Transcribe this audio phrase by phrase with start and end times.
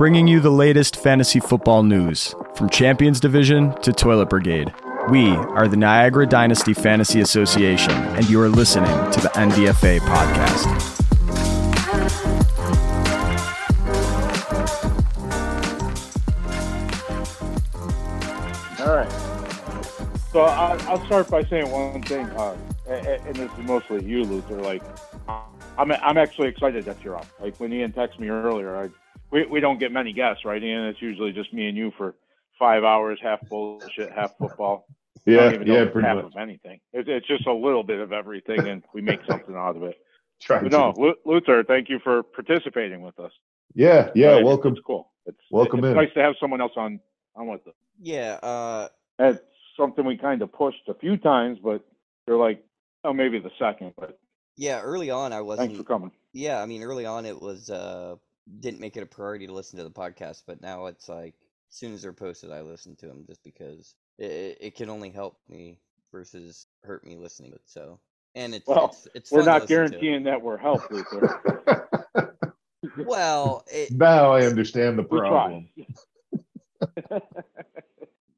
[0.00, 4.72] bringing you the latest fantasy football news from Champions Division to Toilet Brigade.
[5.10, 10.66] We are the Niagara Dynasty Fantasy Association, and you are listening to the NDFA podcast.
[18.80, 19.12] All right.
[20.32, 22.56] So I, I'll start by saying one thing, uh,
[22.88, 24.62] and, and this is mostly you, Luther.
[24.62, 24.82] Like,
[25.76, 27.26] I'm I'm actually excited that you're on.
[27.38, 28.88] Like when Ian texted me earlier, I,
[29.30, 30.62] we we don't get many guests, right?
[30.62, 32.14] And it's usually just me and you for
[32.58, 34.86] five hours, half bullshit, half football.
[35.26, 36.24] Yeah, don't even know yeah, if it's pretty half much.
[36.26, 36.80] of anything.
[36.92, 39.96] It's, it's just a little bit of everything, and we make something out of it.
[40.48, 43.32] But no, to- Lu- Luther, thank you for participating with us.
[43.74, 44.72] Yeah, yeah, It's- welcome.
[44.72, 45.10] It's cool.
[45.26, 45.94] It's Welcome it's in.
[45.94, 46.98] nice to have someone else on
[47.36, 47.74] on with us.
[48.00, 49.38] Yeah, uh, That's
[49.76, 51.84] something we kind of pushed a few times, but
[52.26, 52.64] they're like,
[53.04, 53.92] oh, maybe the second.
[53.98, 54.18] But
[54.56, 54.80] yeah.
[54.80, 55.68] Early on, I wasn't.
[55.68, 56.10] Thanks for coming.
[56.32, 58.16] Yeah, I mean, early on, it was uh,
[58.60, 61.34] didn't make it a priority to listen to the podcast, but now it's like
[61.70, 64.90] as soon as they're posted, I listen to them just because it, it, it can
[64.90, 65.78] only help me
[66.12, 67.50] versus hurt me listening.
[67.52, 68.00] But so,
[68.34, 69.66] and it's Well, it's, it's We're fun not to.
[69.66, 71.40] guaranteeing that we're help, Luther.
[72.96, 75.68] Well, it, now I understand the problem.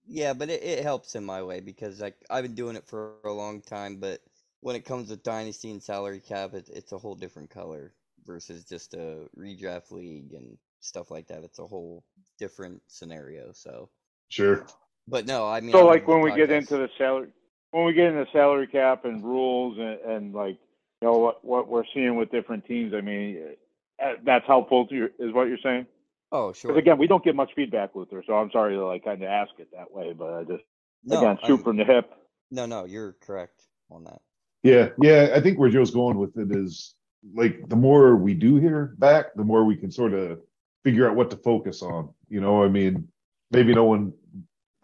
[0.07, 3.15] Yeah, but it, it helps in my way because like I've been doing it for
[3.25, 4.21] a long time, but
[4.61, 7.95] when it comes with dynasty and salary cap, it, it's a whole different color
[8.27, 11.45] versus just a redraft league and stuff like that.
[11.45, 12.05] It's a whole
[12.39, 13.53] different scenario.
[13.53, 13.89] So,
[14.29, 14.67] Sure.
[15.09, 16.59] but no, I mean, so, I like when we get podcast.
[16.59, 17.29] into the salary,
[17.71, 20.59] when we get into salary cap and rules and, and like
[21.01, 23.55] you know what what we're seeing with different teams, I mean,
[24.03, 25.87] uh, that's helpful to you, is what you're saying.
[26.33, 28.23] oh sure, again, we don't get much feedback, Luther.
[28.27, 30.65] So I'm sorry to like kind of ask it that way, but I just
[31.05, 32.11] no, again I'm- shoot from the hip.
[32.51, 34.21] no, no, you're correct on that.
[34.63, 35.33] Yeah, yeah.
[35.35, 36.95] I think where Joe's going with it is
[37.35, 40.41] like the more we do hear back, the more we can sort of
[40.85, 42.09] figure out what to focus on.
[42.29, 43.09] You know, I mean,
[43.51, 44.13] maybe no one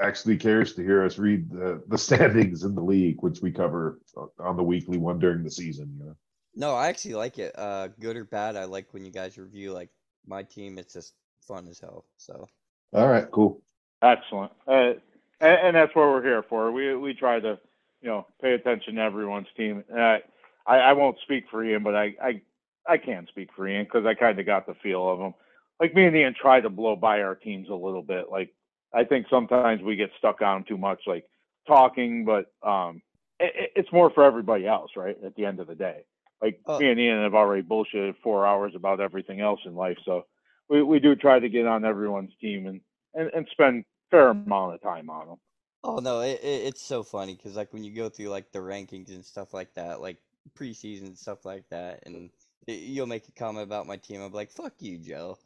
[0.00, 4.00] actually cares to hear us read the, the standings in the league, which we cover
[4.38, 5.94] on the weekly one during the season.
[5.98, 6.16] You know,
[6.54, 7.59] No, I actually like it.
[7.59, 9.91] Uh, good or bad, I like when you guys review like
[10.27, 10.78] my team.
[10.78, 12.04] It's just fun as hell.
[12.16, 12.48] So.
[12.93, 13.60] all right, cool.
[14.03, 14.53] Excellent.
[14.66, 14.93] Uh,
[15.41, 16.71] and, and that's what we're here for.
[16.71, 17.59] We we try to,
[18.00, 19.82] you know, pay attention to everyone's team.
[19.88, 20.22] And
[20.69, 22.43] I, I, won't speak for Ian, but I, I,
[22.87, 25.34] I can speak for Ian because I kind of got the feel of him.
[25.81, 28.27] Like me and Ian try to blow by our teams a little bit.
[28.31, 28.53] Like
[28.95, 31.25] I think sometimes we get stuck on them too much, like
[31.67, 33.03] talking, but um,
[33.41, 35.17] it, it's more for everybody else, right?
[35.25, 36.03] At the end of the day,
[36.43, 39.99] like Uh, me and Ian have already bullshitted four hours about everything else in life,
[40.05, 40.27] so
[40.69, 42.81] we, we do try to get on everyone's team and,
[43.15, 45.37] and, and spend fair amount of time on them.
[45.84, 48.59] Oh no, it, it it's so funny because like when you go through like the
[48.59, 50.19] rankings and stuff like that, like
[50.59, 52.31] preseason and stuff like that, and
[52.66, 54.21] y- you'll make a comment about my team.
[54.22, 55.38] I'm like, "Fuck you, Joe."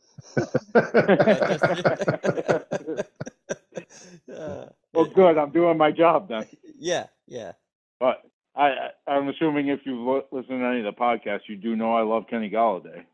[4.32, 5.38] Uh, Well, good.
[5.38, 6.47] I'm doing my job then.
[6.78, 7.52] Yeah, yeah.
[8.00, 8.22] But
[8.56, 11.76] I, I I'm assuming if you lo- listen to any of the podcasts, you do
[11.76, 13.04] know I love Kenny Golladay.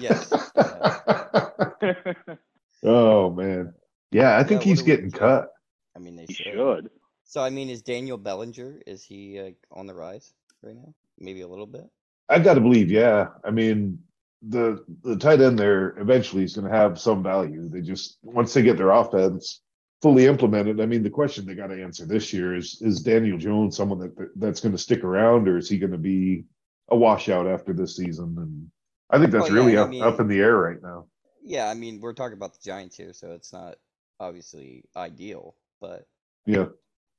[0.00, 0.32] Yes.
[2.82, 3.72] oh man,
[4.10, 4.36] yeah.
[4.36, 5.52] I think Yeah, he's what do we- getting cut.
[5.94, 6.52] I mean, they he should.
[6.54, 6.90] should.
[7.24, 10.94] So I mean, is Daniel Bellinger is he like on the rise right now?
[11.18, 11.84] Maybe a little bit.
[12.28, 13.28] I got to believe, yeah.
[13.44, 13.98] I mean,
[14.42, 17.68] the the tight end there eventually is going to have some value.
[17.68, 19.62] They just once they get their offense
[20.00, 20.80] fully implemented.
[20.80, 23.98] I mean, the question they got to answer this year is: Is Daniel Jones someone
[23.98, 26.44] that that's going to stick around, or is he going to be
[26.90, 28.34] a washout after this season?
[28.38, 28.70] And
[29.10, 31.06] I think that's Well, yeah, really I up, mean- up in the air right now.
[31.42, 33.76] Yeah, I mean, we're talking about the Giants here, so it's not
[34.20, 36.06] obviously ideal, but
[36.44, 36.66] Yeah,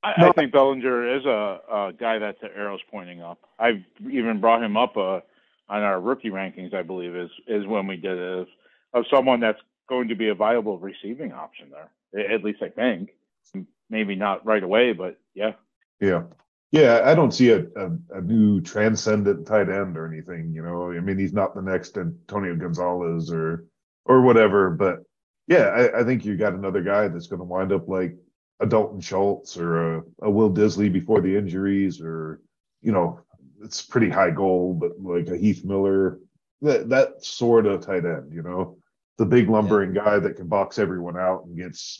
[0.02, 0.28] I, No.
[0.28, 3.38] I think Bellinger is a, a guy that the arrow's pointing up.
[3.58, 5.20] I've even brought him up uh,
[5.68, 6.74] on our rookie rankings.
[6.74, 8.48] I believe is is when we did it
[8.94, 12.32] of, someone that's going to be a viable receiving option there.
[12.32, 13.10] At least I think.
[13.90, 15.52] Maybe not right away, but yeah.
[16.00, 16.22] yeah,
[16.70, 17.02] yeah.
[17.04, 20.52] I don't see a, a, a new transcendent tight end or anything.
[20.54, 23.66] You know, I mean, he's not the next Antonio Gonzalez or
[24.04, 24.70] or whatever.
[24.70, 25.02] But
[25.48, 28.16] yeah, I, I think you got another guy that's going to wind up like
[28.66, 32.40] Dalton Schultz or a, a Will Dissly before the injuries, or
[32.82, 33.20] you know,
[33.62, 36.18] it's pretty high goal, but like a Heath Miller,
[36.62, 38.32] that that sort of tight end.
[38.32, 38.78] You know,
[39.18, 41.98] the big lumbering guy that can box everyone out and gets.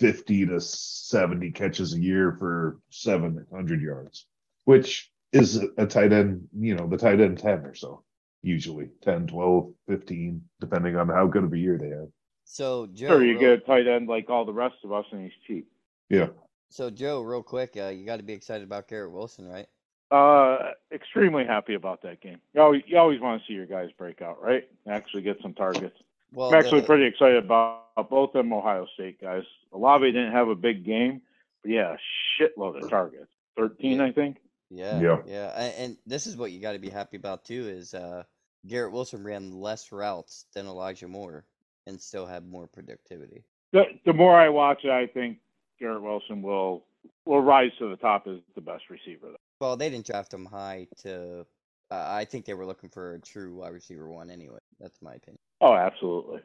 [0.00, 4.26] 50 to 70 catches a year for 700 yards,
[4.64, 8.02] which is a, a tight end, you know, the tight end 10 or so,
[8.42, 12.08] usually 10, 12, 15, depending on how good of a year they have.
[12.50, 13.08] So Joe.
[13.08, 15.32] Sure, you real- get a tight end like all the rest of us, and he's
[15.46, 15.70] cheap.
[16.08, 16.28] Yeah.
[16.68, 19.66] So Joe, real quick, uh, you got to be excited about Garrett Wilson, right?
[20.10, 22.38] Uh, extremely happy about that game.
[22.52, 24.68] You always, you always want to see your guys break out, right?
[24.88, 25.96] Actually get some targets.
[26.32, 29.44] Well, I'm actually the- pretty excited about both them Ohio State guys.
[29.72, 31.22] Olave didn't have a big game,
[31.62, 33.30] but yeah, a shitload of targets.
[33.56, 34.38] 13, I think.
[34.70, 35.22] Yeah, Yeah.
[35.26, 37.68] yeah, and, this is what you got to be happy about too.
[37.68, 38.24] Is uh,
[38.66, 41.44] Garrett Wilson ran less routes than Elijah Moore
[41.86, 43.44] and still have more productivity.
[43.72, 45.38] The, the more I watch it, I think
[45.78, 46.84] Garrett Wilson will
[47.24, 49.28] will rise to the top as the best receiver.
[49.60, 51.46] Well, they didn't draft him high to.
[51.90, 54.58] Uh, I think they were looking for a true wide receiver one anyway.
[54.78, 55.38] That's my opinion.
[55.60, 56.40] Oh, absolutely.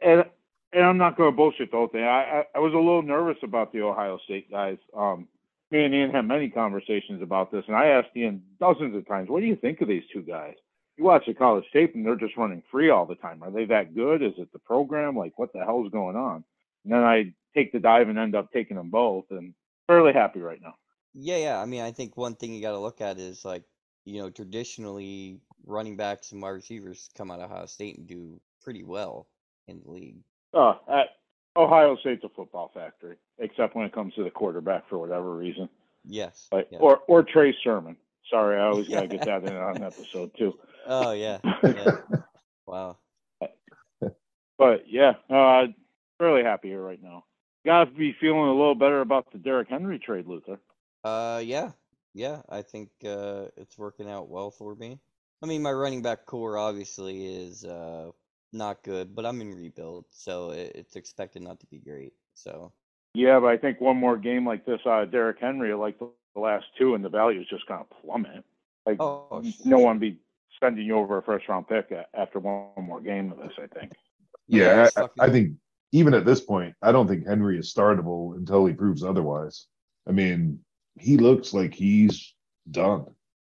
[0.00, 0.24] And
[0.72, 2.04] and I'm not going to bullshit the whole thing.
[2.04, 4.78] I, I I was a little nervous about the Ohio State guys.
[4.96, 5.26] Um,
[5.70, 9.28] me and Ian had many conversations about this, and I asked Ian dozens of times,
[9.28, 10.54] "What do you think of these two guys?"
[10.98, 13.42] You watch the college tape, and they're just running free all the time.
[13.42, 14.20] Are they that good?
[14.20, 15.16] Is it the program?
[15.16, 16.44] Like, what the hell's going on?
[16.84, 19.54] And then I take the dive and end up taking them both, and
[19.86, 20.74] fairly happy right now.
[21.14, 21.60] Yeah, yeah.
[21.60, 23.62] I mean, I think one thing you got to look at is like,
[24.04, 28.40] you know, traditionally running backs and wide receivers come out of Ohio State and do
[28.62, 29.28] pretty well
[29.68, 30.18] in the league.
[30.52, 31.08] Uh, at
[31.56, 35.68] Ohio State's a football factory, except when it comes to the quarterback for whatever reason.
[36.04, 36.48] Yes.
[36.52, 36.78] Like, yeah.
[36.78, 37.96] or or Trey Sermon.
[38.30, 40.54] Sorry, I always gotta get that in on episode too.
[40.90, 41.38] Oh yeah.
[41.62, 41.98] Yeah.
[42.66, 42.96] wow.
[44.56, 45.66] But yeah, uh,
[46.18, 47.24] really happy here right now.
[47.66, 50.58] Got to be feeling a little better about the Derrick Henry trade, Luther.
[51.04, 51.72] Uh, yeah,
[52.14, 52.40] yeah.
[52.48, 54.98] I think uh, it's working out well for me.
[55.42, 58.10] I mean, my running back core obviously is uh
[58.52, 62.14] not good, but I'm in rebuild, so it, it's expected not to be great.
[62.34, 62.72] So
[63.14, 66.08] Yeah, but I think one more game like this out of Derrick Henry, like the,
[66.34, 68.44] the last two, and the value's just gonna plummet.
[68.86, 70.18] Like Oh, no one be
[70.60, 73.52] sending you over a first round pick after one more game of this.
[73.58, 73.92] I think.
[74.46, 75.54] Yeah, it's I, I think
[75.92, 79.66] even at this point, I don't think Henry is startable until he proves otherwise.
[80.06, 80.60] I mean,
[80.98, 82.34] he looks like he's
[82.70, 83.06] done.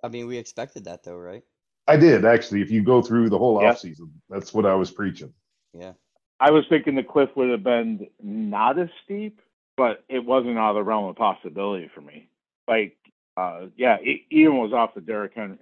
[0.03, 1.43] I mean, we expected that though, right?
[1.87, 2.63] I did actually.
[2.63, 3.73] If you go through the whole Yeah.
[3.73, 5.33] offseason, that's what I was preaching.
[5.73, 5.93] Yeah.
[6.41, 9.41] I was thinking the cliff would have been not as steep,
[9.77, 12.29] but it wasn't out of the realm of possibility for me.
[12.67, 12.97] Like,
[13.37, 13.99] uh, yeah,
[14.33, 15.59] Ian was off the Derrick Henry.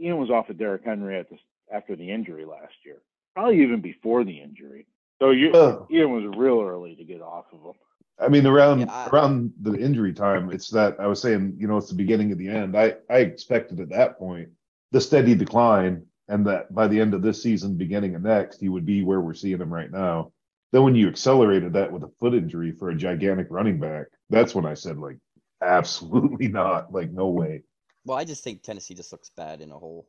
[0.00, 1.36] Ian was off of Derrick Henry at the,
[1.72, 3.02] after the injury last year,
[3.34, 4.86] probably even before the injury.
[5.20, 7.72] So you, Well- Ian was real early to get off of him.
[8.20, 11.68] I mean, around Yeah, I- around the injury time, it's that I was saying, you
[11.68, 12.76] know, it's the beginning of the end.
[12.76, 14.48] I I expected at that point
[14.90, 18.68] the steady decline, and that by the end of this season, beginning of next, he
[18.68, 20.32] would be where we're seeing him right now.
[20.72, 24.54] Then when you accelerated that with a foot injury for a gigantic running back, that's
[24.54, 25.18] when I said, like,
[25.62, 27.62] absolutely not, like, no way.
[28.04, 30.08] Well, I just think Tennessee just looks bad in a whole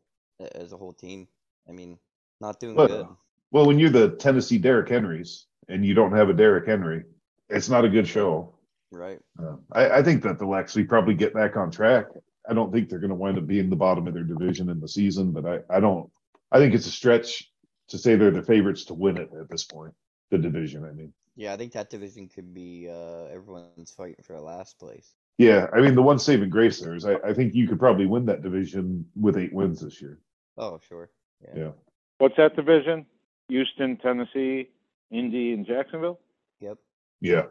[0.55, 1.27] as a whole team.
[1.67, 1.97] I mean,
[2.39, 3.07] not doing Well, good.
[3.51, 7.03] Well, when you're the Tennessee Derrick Henrys and you don't have a Derrick Henry,
[7.49, 8.53] it's not a good show.
[8.91, 9.19] Right.
[9.37, 12.05] Uh, I, I think that they'll actually probably get back on track.
[12.49, 14.79] I don't think they're going to wind up being the bottom of their division in
[14.79, 16.09] the season, but I, I don't.
[16.51, 17.51] I think it's a stretch
[17.89, 19.93] to say they're the favorites to win it at this point.
[20.31, 21.13] The division, I mean.
[21.35, 25.13] Yeah, I think that division could be uh everyone's fighting for a last place.
[25.39, 28.06] Yeah, I mean the one saving grace there is I, I think you could probably
[28.06, 30.19] win that division with eight wins this year.
[30.57, 31.09] Oh, sure.
[31.41, 31.62] Yeah.
[31.62, 31.71] Yeah.
[32.18, 33.06] What's that division?
[33.47, 34.69] Houston, Tennessee,
[35.09, 36.19] Indy, and Jacksonville.
[36.59, 36.77] Yep.
[37.21, 37.44] Yeah,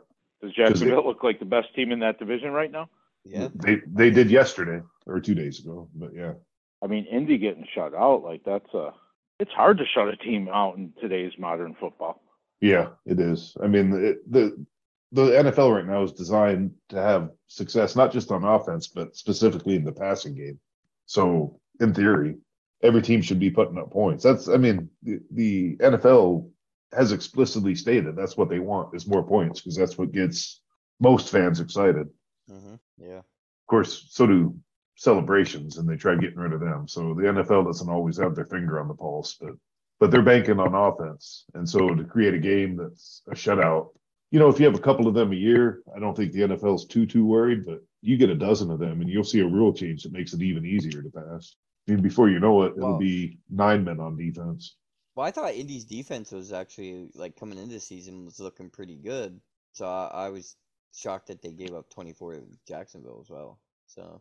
[0.43, 2.90] Does they- Jacksonville look like the best team in that division right now?
[3.25, 3.49] Yeah.
[3.55, 6.34] they they did yesterday or two days ago, but yeah,
[6.82, 8.93] I mean, Indy getting shut out like that's a.
[9.41, 12.20] It's hard to shut a team out in today's modern football.
[12.61, 13.56] yeah, it is.
[13.62, 14.65] I mean it, the
[15.12, 19.77] the NFL right now is designed to have success not just on offense but specifically
[19.77, 20.58] in the passing game.
[21.06, 22.36] So in theory,
[22.82, 24.24] every team should be putting up points.
[24.24, 26.50] That's I mean the, the NFL
[26.93, 30.60] has explicitly stated that's what they want is more points because that's what gets
[31.00, 32.08] most fans excited.
[32.50, 32.74] Mm-hmm.
[32.98, 33.19] Yeah.
[33.19, 34.55] Of course, so do
[34.96, 36.88] celebrations, and they try getting rid of them.
[36.88, 39.55] So the NFL doesn't always have their finger on the pulse, but
[40.00, 43.88] but they're banking on offense, and so to create a game that's a shutout.
[44.31, 46.41] You know, if you have a couple of them a year, I don't think the
[46.43, 47.65] NFL's too too worried.
[47.65, 50.32] But you get a dozen of them, and you'll see a rule change that makes
[50.35, 51.56] it even easier to pass.
[51.89, 52.99] I mean, before you know it, it'll Wow.
[52.99, 54.77] be nine men on defense.
[55.15, 58.97] Well, I thought Indy's defense was actually like coming into the season was looking pretty
[58.97, 59.41] good.
[59.73, 60.56] So I, I was
[60.94, 63.58] shocked that they gave up 24 to Jacksonville as well.
[63.87, 64.20] So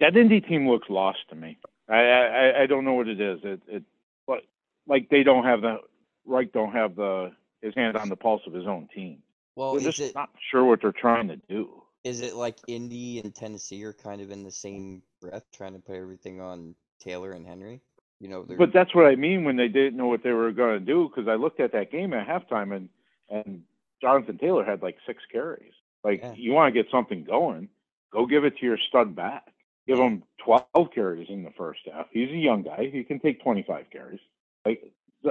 [0.00, 1.58] That Indy team looks lost to me.
[1.88, 3.40] I I, I don't know what it is.
[3.44, 3.82] It it
[4.26, 4.40] but
[4.86, 5.78] like they don't have the
[6.26, 7.32] Reich don't have the
[7.62, 9.22] his hand on the pulse of his own team.
[9.56, 11.82] Well, They're is just it not sure what they're trying to do.
[12.04, 15.78] is it like Indy and Tennessee are kind of in the same breath, trying to
[15.78, 17.80] put everything on Taylor and Henry?
[18.20, 20.52] You know, they're But that's what I mean when they didn't know what they were
[20.52, 21.08] going to do.
[21.08, 22.88] Because I looked at that game at halftime and
[23.30, 23.62] and
[24.00, 25.72] Jonathan Taylor had like six carries.
[26.02, 26.34] Like Yeah.
[26.36, 27.68] you want to get something going,
[28.12, 29.48] go give it to your stud back.
[29.86, 32.06] Give him twelve carries in the first half.
[32.10, 32.88] He's a young guy.
[32.92, 34.20] He can take twenty five carries.
[34.64, 34.82] Like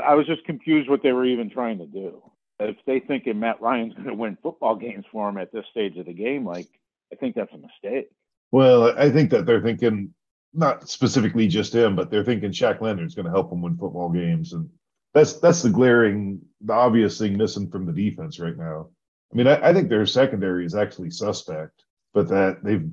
[0.03, 2.22] I was just confused what they were even trying to do.
[2.60, 5.98] If they thinking Matt Ryan's going to win football games for him at this stage
[5.98, 6.67] of the game, like
[7.12, 8.10] I think that's a mistake.
[8.51, 10.13] Well, I think that they're thinking
[10.53, 14.10] not specifically just him, but they're thinking Shaq Leonard's going to help them win football
[14.10, 14.69] games, and
[15.13, 18.89] that's that's the glaring, the obvious thing missing from the defense right now.
[19.31, 21.83] I mean, I, I think their secondary is actually suspect,
[22.13, 22.89] but that they've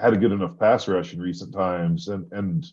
[0.00, 2.64] had a good enough pass rush in recent times, and and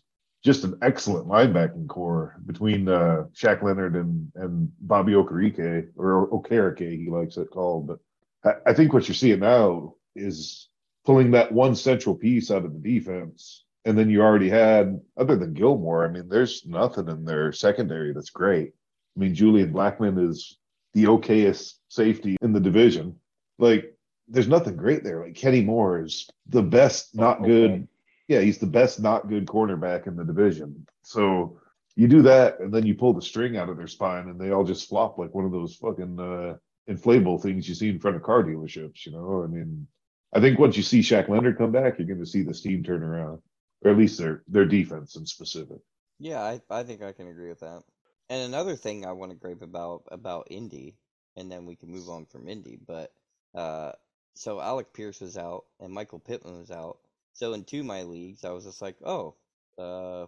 [0.44, 6.98] just an excellent linebacking core between uh, Shaq Leonard and and Bobby Okereke or Okereke,
[7.04, 7.86] he likes it called.
[7.86, 7.98] But
[8.44, 10.68] I, I think what you're seeing now is
[11.04, 15.34] pulling that one central piece out of the defense and then you already had, other
[15.36, 18.72] than Gilmore, I mean, there's nothing in their secondary that's great.
[19.16, 20.58] I mean, Julian Blackmon is
[20.92, 23.16] the okayest safety in the division.
[23.58, 23.96] Like,
[24.28, 25.24] there's nothing great there.
[25.24, 27.88] Like Kenny Moore is the best, not good.
[28.28, 30.86] Yeah, he's the best, not good cornerback in the division.
[31.02, 31.60] So
[31.96, 34.52] you do that, and then you pull the string out of their spine, and they
[34.52, 36.56] all just flop like one of those fucking uh,
[36.88, 39.06] inflatable things you see in front of car dealerships.
[39.06, 39.86] You know, I mean,
[40.32, 42.84] I think once you see Shaq Leonard come back, you're going to see this team
[42.84, 43.40] turn around
[43.82, 45.78] or at least their their defense in specific.
[46.18, 47.82] Yeah, I, I think I can agree with that.
[48.28, 50.96] And another thing I want to gripe about about Indy,
[51.36, 52.78] and then we can move on from Indy.
[52.84, 53.12] But
[53.54, 53.92] uh,
[54.34, 56.98] so Alec Pierce was out and Michael Pittman was out.
[57.38, 59.36] So in two of my leagues, I was just like, oh,
[59.78, 60.22] uh,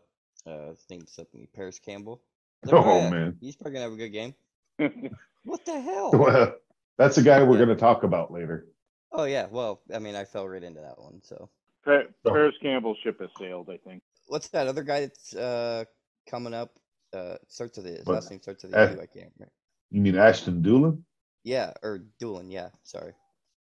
[0.46, 2.22] uh, his name's me, Parris Campbell.
[2.64, 4.34] Like, oh, oh man, he's probably gonna have a good game.
[5.44, 6.12] what the hell?
[6.12, 6.54] Well,
[6.98, 7.64] that's the guy we're yeah.
[7.64, 8.68] gonna talk about later.
[9.10, 11.48] Oh yeah, well, I mean, I fell right into that one, so.
[11.84, 14.02] Pa- Parris Campbell ship has sailed, I think.
[14.28, 15.84] What's that other guy that's uh,
[16.28, 16.78] coming up?
[17.12, 18.82] Uh, starts with his last name starts with a U.
[18.82, 19.52] I can't remember.
[19.90, 21.02] You mean Ashton Dulin?
[21.42, 22.52] Yeah, or Dulin.
[22.52, 23.14] Yeah, sorry.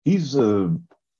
[0.06, 0.75] He's a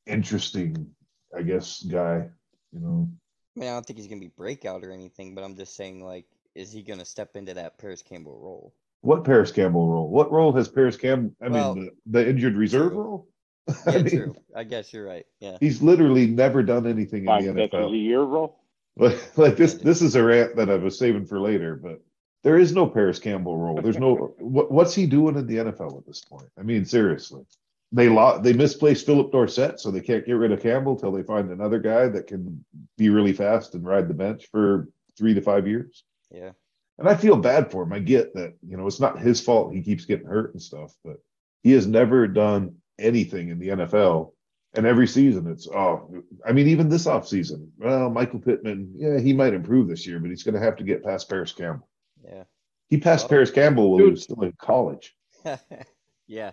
[0.07, 0.95] interesting,
[1.36, 2.27] I guess, guy.
[2.74, 3.10] You know.
[3.55, 6.03] I mean, I don't think he's gonna be breakout or anything, but I'm just saying,
[6.03, 8.74] like, is he gonna step into that Parris Campbell role?
[9.01, 10.10] What Parris Campbell role?
[10.10, 11.36] What role has Parris Campbell?
[11.41, 13.01] I well, mean, the, the injured reserve true.
[13.01, 13.27] role.
[13.86, 14.36] Yeah, I mean, true.
[14.55, 15.25] I guess you're right.
[15.39, 15.57] Yeah.
[15.60, 17.93] He's literally never done anything Five in the NFL.
[17.93, 18.60] a year role.
[18.96, 22.01] Like, like this, this is a rant that I was saving for later, but
[22.43, 23.81] there is no Parris Campbell role.
[23.81, 26.50] There's no what, what's he doing in the NFL at this point?
[26.57, 27.43] I mean, seriously,
[27.91, 31.24] they lost, they misplaced Phillip Dorsett, so they can't get rid of Campbell till they
[31.24, 32.63] find another guy that can
[32.98, 36.03] be really fast and ride the bench for three to five years.
[36.32, 36.51] Yeah.
[37.00, 37.94] And I feel bad for him.
[37.94, 40.94] I get that, you know, it's not his fault he keeps getting hurt and stuff,
[41.06, 41.17] but
[41.63, 44.34] he has never done anything in the NFL.
[44.74, 49.34] And every season it's oh I mean even this offseason, well, Michael Pittman, yeah, he
[49.34, 51.88] might improve this year, but he's gonna have to get past Parris Campbell.
[52.24, 52.44] Yeah.
[52.89, 54.08] He passed well, Parris Campbell when dude.
[54.08, 55.15] he was still in college.
[56.27, 56.51] yeah.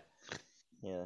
[0.82, 1.04] Yeah.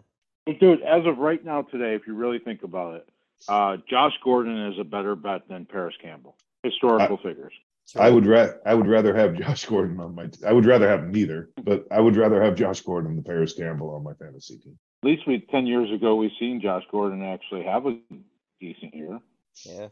[0.54, 3.08] Dude, as of right now today, if you really think about it,
[3.48, 6.36] uh, Josh Gordon is a better bet than Parris Campbell.
[6.62, 7.52] Historical I, figures.
[7.96, 10.26] I would ra- I would rather have Josh Gordon on my.
[10.26, 13.52] T- I would rather have neither, but I would rather have Josh Gordon than Parris
[13.54, 14.78] Campbell on my fantasy team.
[15.02, 17.98] At least we ten years ago we seen Josh Gordon actually have a
[18.60, 19.20] decent year.
[19.64, 19.88] Yeah.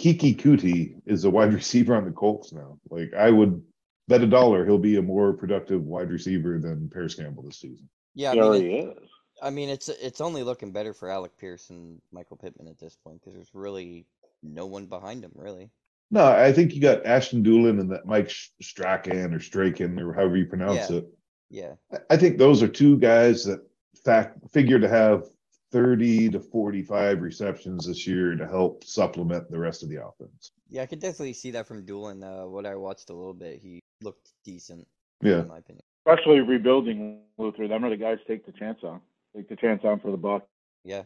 [0.00, 2.78] Keke Coutee is a wide receiver on the Colts now.
[2.90, 3.62] Like I would
[4.08, 7.88] bet a dollar he'll be a more productive wide receiver than Parris Campbell this season.
[8.14, 9.09] Yeah, I he mean, it, is.
[9.42, 12.96] I mean, it's it's only looking better for Alec Pierce and Michael Pittman at this
[12.96, 14.06] point because there's really
[14.42, 15.70] no one behind him, really.
[16.10, 18.30] No, I think you got Ashton Dulin and that Mike
[18.60, 20.96] Strachan or Straken or however you pronounce yeah.
[20.96, 21.08] it.
[21.50, 21.74] Yeah.
[22.10, 23.60] I think those are two guys that
[24.04, 25.28] fact figure to have
[25.72, 30.50] 30 to 45 receptions this year to help supplement the rest of the offense.
[30.68, 32.24] Yeah, I could definitely see that from Dulin.
[32.24, 34.86] Uh, what I watched a little bit, he looked decent.
[35.22, 35.40] Yeah.
[35.40, 35.84] In my opinion.
[36.06, 37.68] Especially rebuilding Luther.
[37.68, 39.00] Them are the guys take the chance on.
[39.36, 40.46] Take the chance on for the buck.
[40.84, 41.02] Yeah.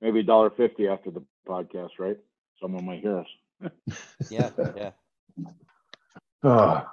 [0.00, 2.16] Maybe a dollar fifty after the podcast, right?
[2.60, 3.26] Someone might hear us
[4.30, 4.90] yeah, yeah.
[6.42, 6.84] Uh,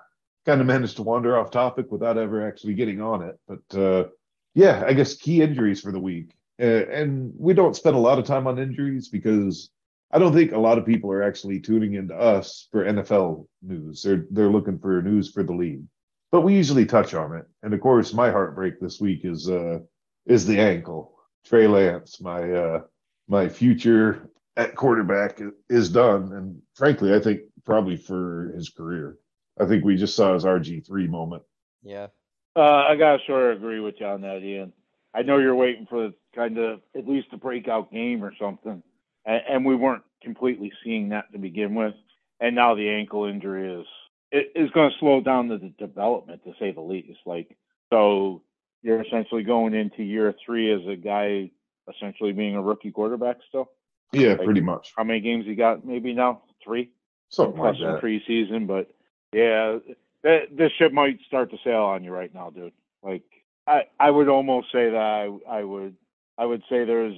[0.46, 3.40] kind of managed to wander off topic without ever actually getting on it.
[3.48, 4.10] But uh,
[4.54, 6.34] yeah, I guess key injuries for the week.
[6.60, 9.70] Uh, and we don't spend a lot of time on injuries because
[10.12, 14.02] I don't think a lot of people are actually tuning into us for NFL news.
[14.02, 15.84] They're they're looking for news for the league.
[16.32, 17.46] But we usually touch on it.
[17.64, 19.80] And of course, my heartbreak this week is uh
[20.28, 21.14] is the ankle.
[21.46, 22.82] Trey Lance, my uh
[23.28, 26.34] my future at quarterback is done.
[26.34, 29.18] And frankly, I think probably for his career.
[29.60, 31.44] I think we just saw his RG3 moment.
[31.84, 32.08] Yeah.
[32.56, 34.74] Uh, I got to sort of agree with you on that, Ian.
[35.14, 38.82] I know you're waiting for kind of at least a breakout game or something.
[39.26, 41.94] And, and we weren't completely seeing that to begin with.
[42.40, 43.88] And now the ankle injury is
[44.32, 47.20] it is going to slow down the, the development to say the least.
[47.26, 47.58] Like
[47.92, 48.44] so,
[48.84, 51.52] you're essentially going into year three as a guy
[51.94, 53.72] essentially being a rookie quarterback still.
[54.14, 54.94] Yeah, like, pretty much.
[54.96, 55.86] How many games he got?
[55.86, 56.92] Maybe now three.
[57.30, 58.02] Something like that.
[58.02, 58.90] preseason, but
[59.34, 59.80] yeah,
[60.24, 62.72] that this ship might start to sail on you right now, dude.
[63.04, 63.24] Like
[63.68, 65.96] I, I would almost say that I, I would,
[66.38, 67.18] I would say there's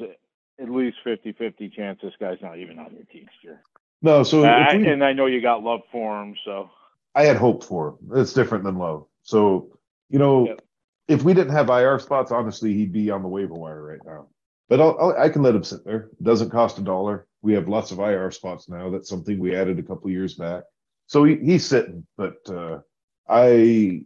[0.60, 3.62] at least 50-50 chance this guy's not even on your team this year.
[4.02, 6.72] No, so I, we- and I know you got love for him, so
[7.14, 8.12] I had hope for him.
[8.16, 9.06] It's different than love.
[9.24, 9.78] So,
[10.10, 10.62] you know, Yep.
[11.10, 14.28] If we didn't have IR spots, honestly, he'd be on the waiver wire right now.
[14.70, 16.10] But I'll, I'll, I can let him sit there.
[16.12, 17.28] It doesn't cost a dollar.
[17.42, 18.92] We have lots of IR spots now.
[18.92, 20.64] That's something we added a couple years back.
[21.08, 22.80] So he, he's sitting, but uh,
[23.28, 24.04] I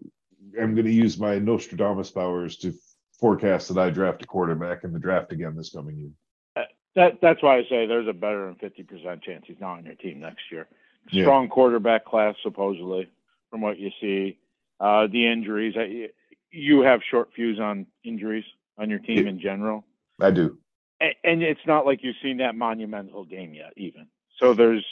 [0.58, 2.74] am going to use my Nostradamus powers to
[3.20, 6.66] forecast that I draft a quarterback in the draft again this coming year.
[6.96, 9.86] that that's why I say there's a better than fifty percent chance he's not on
[9.86, 10.68] your team next year.
[11.12, 11.26] Yeah.
[11.26, 13.10] Strong quarterback class, supposedly,
[13.50, 14.38] from what you see.
[14.80, 16.10] Uh, the injuries, I,
[16.54, 18.46] you have short fuse on injuries
[18.78, 19.30] on your team Yeah.
[19.32, 19.86] in general,
[20.22, 20.58] I do.
[21.02, 24.08] and, and it's not like you've seen that monumental game yet, even.
[24.40, 24.86] So there's,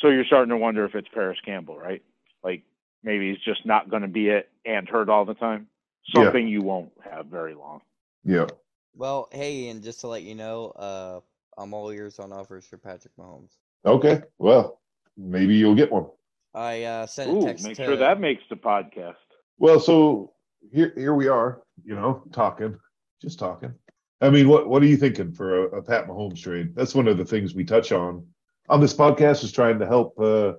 [0.00, 2.02] so you're starting to wonder if it's Parris Campbell, right?
[2.42, 2.62] Like
[3.02, 5.66] maybe he's just not going to be it and hurt all the time.
[6.14, 6.24] Yeah.
[6.24, 7.82] Something you won't have very long.
[8.24, 8.46] Yeah.
[8.94, 11.20] Well, hey, and just to let you know, uh,
[11.58, 13.50] I'm all ears on offers for Patrick Mahomes.
[13.84, 14.22] Okay.
[14.38, 14.80] Well,
[15.16, 16.06] maybe you'll get one.
[16.54, 19.14] I uh, sent a text make to sure that makes the podcast.
[19.58, 20.32] Well, so
[20.72, 22.78] here here we are, you know, talking,
[23.20, 23.74] just talking.
[24.20, 26.74] I mean, what what are you thinking for a, a Pat Mahomes trade?
[26.74, 28.26] That's one of the things we touch on
[28.68, 30.52] on this podcast is trying to help uh,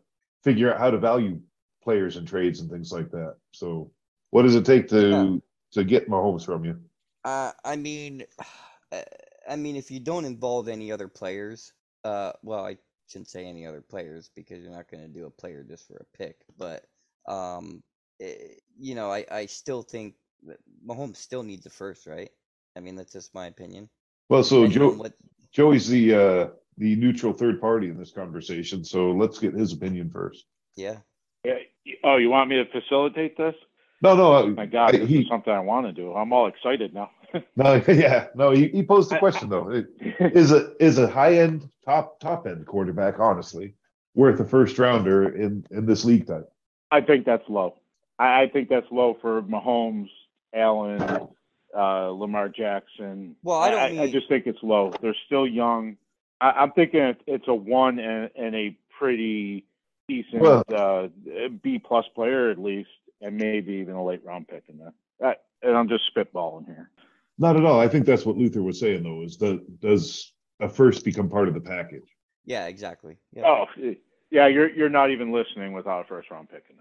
[0.43, 1.39] figure out how to value
[1.83, 3.35] players and trades and things like that.
[3.51, 3.91] So,
[4.31, 5.41] what does it take to
[5.71, 6.79] to get Mahomes from you?
[7.23, 8.23] Uh, I mean,
[9.49, 12.77] I mean, if you don't involve any other players, uh, well, I
[13.07, 15.97] shouldn't say any other players because you're not going to do a player just for
[15.97, 16.37] a pick.
[16.57, 16.85] But,
[17.27, 17.83] um,
[18.21, 18.35] eh,
[18.81, 20.15] you know, I, I still think
[20.47, 22.29] that Mahomes still needs a first, right?
[22.75, 23.89] I mean, that's just my opinion.
[24.29, 25.13] Well, so Depending Joe what,
[25.51, 26.47] Joey's the uh,
[26.77, 28.83] the neutral third party in this conversation.
[28.83, 30.45] So let's get his opinion first.
[30.75, 30.97] yeah.
[31.43, 31.55] Yeah.
[32.03, 33.55] Oh, you want me to facilitate this?
[34.03, 36.13] No, no, My God, I- this he- is something I want to do.
[36.13, 37.09] I'm all excited now.
[37.55, 38.51] no, yeah, no.
[38.51, 39.69] He, he posed the question though.
[39.71, 39.87] It-
[40.35, 43.73] is a is a high end top top end quarterback honestly
[44.13, 46.47] worth a first rounder in in this league type?
[46.91, 47.75] I think that's low.
[48.21, 50.09] I, I think that's low for Mahomes,
[50.53, 51.01] Allen,
[51.75, 53.35] uh, Lamar Jackson.
[53.43, 54.93] Well, I don't I, I just think it's low.
[55.01, 55.97] They're still young.
[56.39, 59.65] I, I'm thinking it's a one and, and a pretty
[60.07, 61.07] decent Well- uh,
[61.63, 62.89] B plus player at least,
[63.21, 64.93] and maybe even a late round pick in there.
[65.19, 66.89] That, and I'm just spitballing here.
[67.37, 67.79] Not at all.
[67.79, 69.23] I think that's what Luther was saying though.
[69.23, 72.03] Is the does a first become part of the package?
[72.45, 73.17] Yeah, exactly.
[73.33, 73.45] Yeah.
[73.47, 73.65] Oh,
[74.29, 76.65] yeah, you're you're not even listening without a first round pick.
[76.69, 76.80] In there.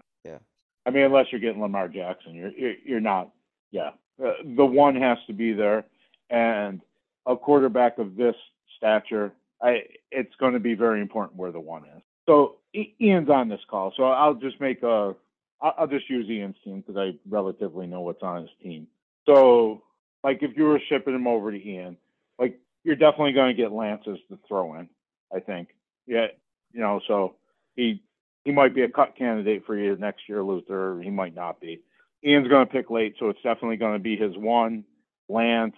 [0.85, 3.31] I mean, unless you're getting Lamar Jackson, you're you're, you're not.
[3.71, 3.91] Yeah,
[4.23, 5.85] uh, the one has to be there,
[6.29, 6.81] and
[7.25, 8.35] a quarterback of this
[8.77, 12.01] stature, I it's going to be very important where the one is.
[12.27, 12.57] So
[12.99, 15.15] Ian's on this call, so I'll just make a.
[15.61, 18.87] I'll I'll just use Ian's team because I relatively know what's on his team.
[19.25, 19.83] So,
[20.23, 21.97] like, if you were shipping him over to Ian,
[22.39, 24.89] like, you're definitely going to get Lances to throw in.
[25.33, 25.69] I think.
[26.07, 26.27] Yeah,
[26.73, 27.35] you know, so
[27.75, 28.01] he
[28.45, 30.99] he might be a cut candidate for you next year, Luther.
[31.03, 31.81] He might not be.
[32.25, 34.83] Ian's going to pick late, so it's definitely going to be his one,
[35.29, 35.75] Lance,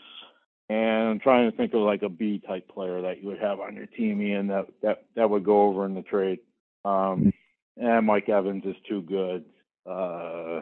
[0.70, 3.60] and I'm trying to think of like a B type player that you would have
[3.60, 4.48] on your team, Ian.
[4.48, 6.40] That that that would go over in the trade.
[6.84, 7.34] Um,
[7.78, 9.46] and Mike Evans is too good.
[9.86, 10.62] Uh,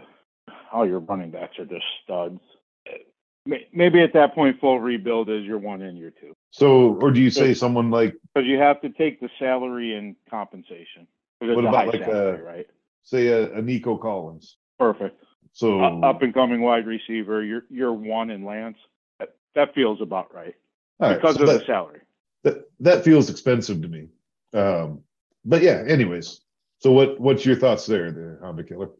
[0.71, 2.39] all your running backs are just studs.
[3.73, 7.19] Maybe at that point, full rebuild is your one and your two So, or do
[7.19, 11.07] you say someone like because you have to take the salary and compensation.
[11.41, 12.67] 'Cause it's What about like, salary, uh, right?
[13.01, 14.58] say a, a Nico Collins?
[14.77, 15.23] Perfect.
[15.54, 17.43] So up and coming wide receiver.
[17.43, 18.77] You're you're one in Lance.
[19.19, 20.56] That, that feels about right
[20.99, 22.01] all right, because so of that, the salary.
[22.43, 24.10] that that feels expensive to me.
[24.54, 25.01] Um,
[25.43, 25.84] but yeah.
[25.88, 26.41] Anyways,
[26.77, 28.91] so what what's your thoughts there, there, Honda Killer?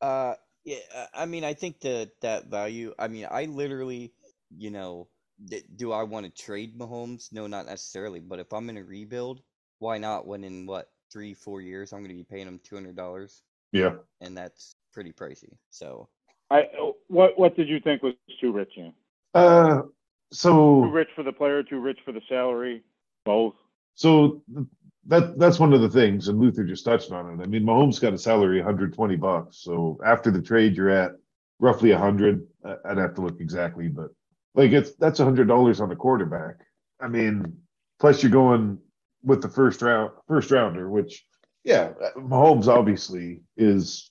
[0.00, 0.34] Uh,
[0.64, 0.78] yeah.
[0.94, 2.94] uh, I mean, I think that that value.
[2.98, 4.14] I mean, I literally,
[4.56, 5.08] you know,
[5.44, 7.32] d- do I want to trade Mahomes?
[7.32, 8.20] No, not necessarily.
[8.20, 9.42] But if I'm in a rebuild,
[9.78, 10.26] why not?
[10.26, 13.42] When in what three, four years, I'm going to be paying them two hundred dollars,
[13.72, 13.94] Yeah.
[14.20, 15.52] and that's pretty pricey.
[15.70, 16.08] So
[16.50, 16.64] I
[17.08, 18.72] what what did you think was too rich?
[18.78, 18.92] Ian?
[19.34, 19.82] Uh,
[20.32, 22.82] so Too rich for the player, too rich for the salary.
[23.24, 23.54] Both.
[23.94, 24.42] so
[25.08, 27.42] that that's one of the things, and Luther just touched on it.
[27.42, 29.58] I mean, Mahomes got a salary 120 bucks.
[29.58, 31.12] So after the trade, you're at
[31.60, 32.46] roughly 100.
[32.64, 34.10] I- I'd have to look exactly, but
[34.54, 36.56] like it's that's 100 dollars on the quarterback.
[37.00, 37.58] I mean,
[38.00, 38.78] plus you're going
[39.26, 41.26] with the first round first rounder, which
[41.64, 44.10] yeah, Mahomes obviously is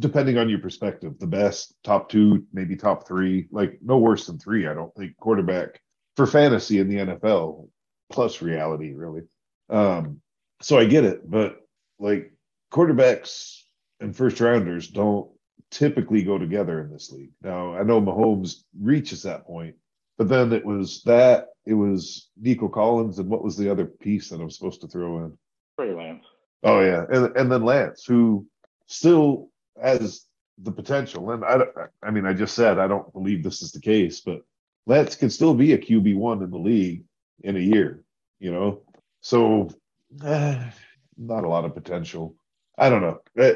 [0.00, 4.38] depending on your perspective, the best top two, maybe top three, like no worse than
[4.38, 4.66] three.
[4.66, 5.80] I don't think quarterback
[6.16, 7.68] for fantasy in the NFL
[8.10, 9.22] plus reality really.
[9.70, 10.20] Um,
[10.60, 11.58] so I get it, but
[12.00, 12.32] like
[12.72, 13.60] quarterbacks
[14.00, 15.30] and first rounders don't
[15.70, 17.30] typically go together in this league.
[17.42, 19.76] Now I know Mahomes reaches that point,
[20.22, 24.28] but then it was that it was Nico Collins and what was the other piece
[24.28, 25.36] that I'm supposed to throw in?
[25.76, 26.24] Trey Lance.
[26.62, 28.46] Oh yeah, and and then Lance, who
[28.86, 29.50] still
[29.82, 30.26] has
[30.58, 31.32] the potential.
[31.32, 31.62] And I,
[32.04, 34.42] I mean, I just said I don't believe this is the case, but
[34.86, 37.02] Lance can still be a QB one in the league
[37.42, 38.04] in a year.
[38.38, 38.82] You know,
[39.22, 39.70] so
[40.24, 40.70] eh,
[41.18, 42.36] not a lot of potential.
[42.78, 43.18] I don't know.
[43.38, 43.54] Eh,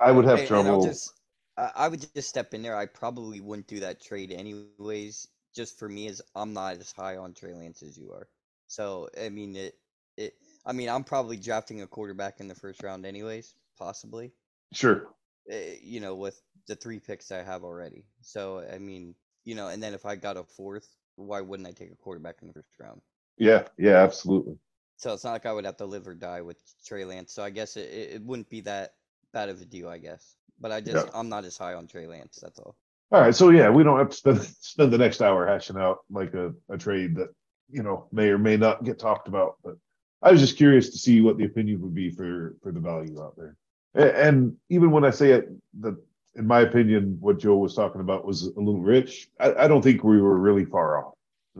[0.00, 0.70] I would have Hey, and trouble.
[0.70, 1.12] I'll just,
[1.56, 2.76] I I would just step in there.
[2.76, 5.28] I probably wouldn't do that trade anyways.
[5.54, 8.28] Just for me, is I'm not as high on Trey Lance as you are.
[8.68, 9.76] So I mean, it,
[10.16, 10.34] it.
[10.66, 14.32] I mean, I'm probably drafting a quarterback in the first round anyways, possibly.
[14.72, 15.08] Sure.
[15.50, 18.04] eh, you know, with the three picks I have already.
[18.22, 21.72] So I mean, you know, and then if I got a fourth, why wouldn't I
[21.72, 23.02] take a quarterback in the first round?
[23.38, 23.66] Yeah.
[23.78, 24.02] Yeah.
[24.04, 24.58] Absolutely.
[24.96, 27.32] So it's not like I would have to live or die with Trey Lance.
[27.32, 28.94] So I guess it, it it wouldn't be that
[29.32, 30.36] bad of a deal, I guess.
[30.60, 31.10] But I just Yeah.
[31.14, 32.38] I'm not as high on Trey Lance.
[32.40, 32.76] That's all.
[33.12, 33.34] All right.
[33.34, 36.52] So yeah, we don't have to spend spend the next hour hashing out like a,
[36.68, 37.28] a trade that
[37.70, 39.56] you know may or may not get talked about.
[39.64, 39.76] But
[40.22, 43.20] I was just curious to see what the opinion would be for for the value
[43.20, 43.56] out there.
[43.94, 45.48] And even when I say it,
[45.80, 45.96] that
[46.36, 49.28] in my opinion, what Joe was talking about was a little rich.
[49.40, 51.14] I, I don't think we were really far off.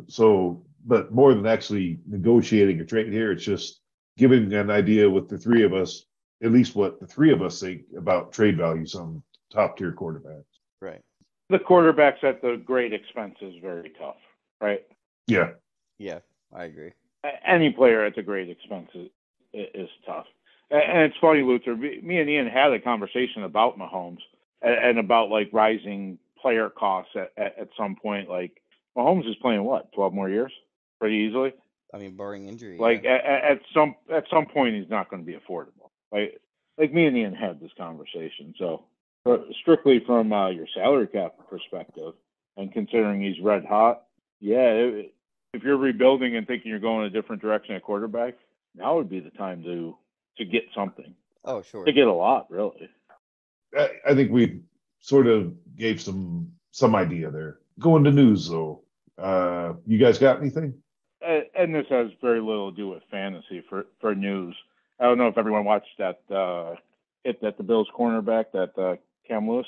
[0.06, 3.80] So, but more than actually negotiating a trade here, it's just
[4.16, 6.04] giving an idea with the three of us,
[6.42, 10.44] at least what the three of us think about trade values on top tier quarterbacks.
[10.80, 11.00] Right.
[11.50, 14.16] The quarterbacks at the great expense is very tough,
[14.60, 14.86] right?
[15.26, 15.50] Yeah.
[15.98, 16.20] Yeah,
[16.54, 16.92] I agree.
[17.46, 19.08] Any player at the great expense is,
[19.52, 20.26] is tough.
[20.70, 21.76] And it's funny, Luther.
[21.76, 24.20] Me me and Ian had a conversation about Mahomes
[24.62, 28.28] and, and about like rising player costs at, at, at some point.
[28.28, 28.62] Like
[28.96, 30.52] Mahomes is playing what, twelve more years,
[31.00, 31.52] pretty easily.
[31.92, 32.78] I mean, barring injury.
[32.78, 33.18] Like yeah.
[33.24, 35.90] at, at some at some point, he's not going to be affordable.
[36.12, 36.40] Like
[36.78, 38.54] like me and Ian had this conversation.
[38.56, 38.99] So but
[39.60, 42.14] strictly from uh, your salary cap perspective,
[42.56, 44.02] and considering he's red hot,
[44.40, 45.14] yeah, it,
[45.52, 48.34] if you're rebuilding and thinking you're going a different direction at quarterback,
[48.74, 49.96] now would be the time to
[50.38, 51.84] to get something, oh, sure.
[51.84, 52.88] to get a lot, really.
[53.76, 54.62] I, I think we
[55.00, 57.58] sort of gave some some idea there.
[57.78, 58.82] Going to news though,
[59.18, 60.74] uh, you guys got anything?
[61.26, 64.56] Uh, and this has very little to do with fantasy for for news.
[64.98, 66.76] I don't know if everyone watched that uh,
[67.24, 68.96] hit that the Bills cornerback that uh,
[69.30, 69.66] Cam Lewis.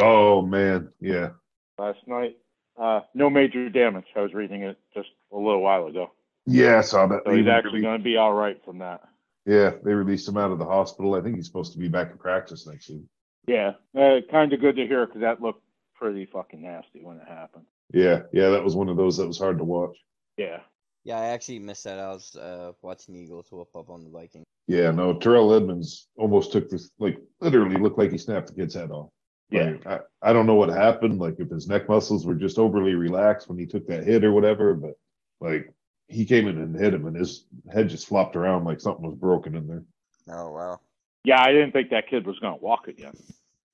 [0.00, 1.30] Oh man, yeah,
[1.78, 2.36] last night.
[2.80, 4.06] Uh, no major damage.
[4.16, 6.12] I was reading it just a little while ago.
[6.46, 7.22] yeah, I saw that.
[7.26, 9.00] So he's actually going to be all right from that.
[9.46, 11.14] yeah, they released him out of the hospital.
[11.14, 13.04] I think he's supposed to be back in practice next week.
[13.46, 15.62] Yeah, uh, kind of good to hear because that looked
[15.94, 17.64] pretty fucking nasty when it happened.
[17.92, 19.96] Yeah, yeah, that was one of those that was hard to watch.
[20.36, 20.60] Yeah.
[21.04, 21.98] Yeah, I actually missed that.
[21.98, 24.46] I was uh, watching Eagles whoop up on the Vikings.
[24.72, 28.72] Yeah, no, Terrell Edmunds almost took this, like, literally looked like he snapped the kid's
[28.72, 29.10] head off.
[29.50, 29.72] Yeah.
[29.72, 32.94] Like, I, I don't know what happened, like if his neck muscles were just overly
[32.94, 34.94] relaxed when he took that hit or whatever, but
[35.42, 35.70] like
[36.08, 39.14] he came in and hit him and his head just flopped around like something was
[39.14, 39.84] broken in there.
[40.30, 40.80] Oh wow.
[41.24, 43.12] Yeah, I didn't think that kid was going to walk again.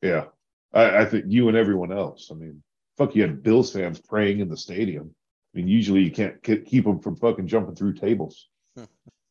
[0.02, 0.24] Yeah.
[0.72, 2.30] I, I think you and everyone else.
[2.32, 2.60] I mean,
[2.96, 5.14] fuck, you had Bills fans praying in the stadium.
[5.54, 8.48] I mean, usually you can't ke- keep them from fucking jumping through tables.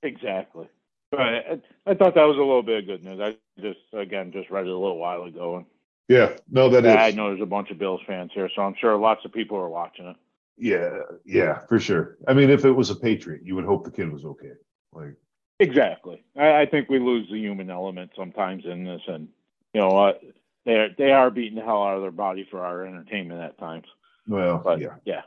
[0.02, 0.68] Exactly.
[1.12, 3.20] But I, I thought that was a little bit of good news.
[3.22, 5.58] I just, again, just read it a little while ago.
[5.58, 5.66] And
[6.10, 6.96] Yeah, no, that is.
[6.96, 9.58] I know there's a bunch of Bills fans here, so I'm sure lots of people
[9.58, 10.16] are watching it.
[10.58, 12.18] Yeah, yeah, for sure.
[12.28, 14.54] I mean, if it was a Patriot, you would hope the kid was okay.
[14.92, 15.16] Like,
[15.60, 16.24] Exactly.
[16.36, 19.28] I, I think we lose the human element sometimes in this, and
[19.74, 20.22] you know what?
[20.66, 23.86] They they are beating the hell out of their body for our entertainment at times.
[24.28, 24.96] well, But yeah.
[25.06, 25.22] yeah.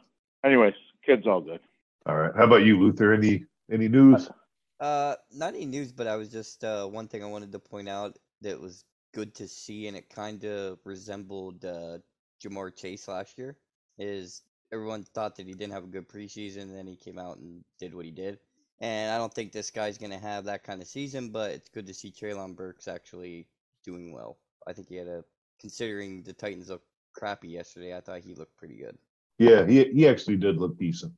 [0.45, 1.61] Anyways, kids all good.
[2.07, 2.33] All right.
[2.37, 3.12] How about you, Luther?
[3.12, 4.29] Any any news?
[4.29, 4.33] Uh,
[4.81, 8.19] not any news, but I was just uh, one thing I wanted to point out
[8.43, 11.99] that was good to see, and it kind of resembled uh,
[12.43, 13.57] Ja'Marr Chase last year.
[13.99, 17.38] Is everyone thought that he didn't have a good preseason, and then he came out
[17.38, 18.38] and did what he did.
[18.81, 21.87] And I don't think this guy's gonna have that kind of season, but it's good
[21.87, 23.47] to see Treylon Burks actually
[23.85, 24.38] doing well.
[24.66, 25.25] I think he had a
[25.61, 27.95] considering the Titans looked crappy yesterday.
[27.95, 28.97] I thought he looked pretty good.
[29.38, 31.12] Yeah, he he actually did look decent.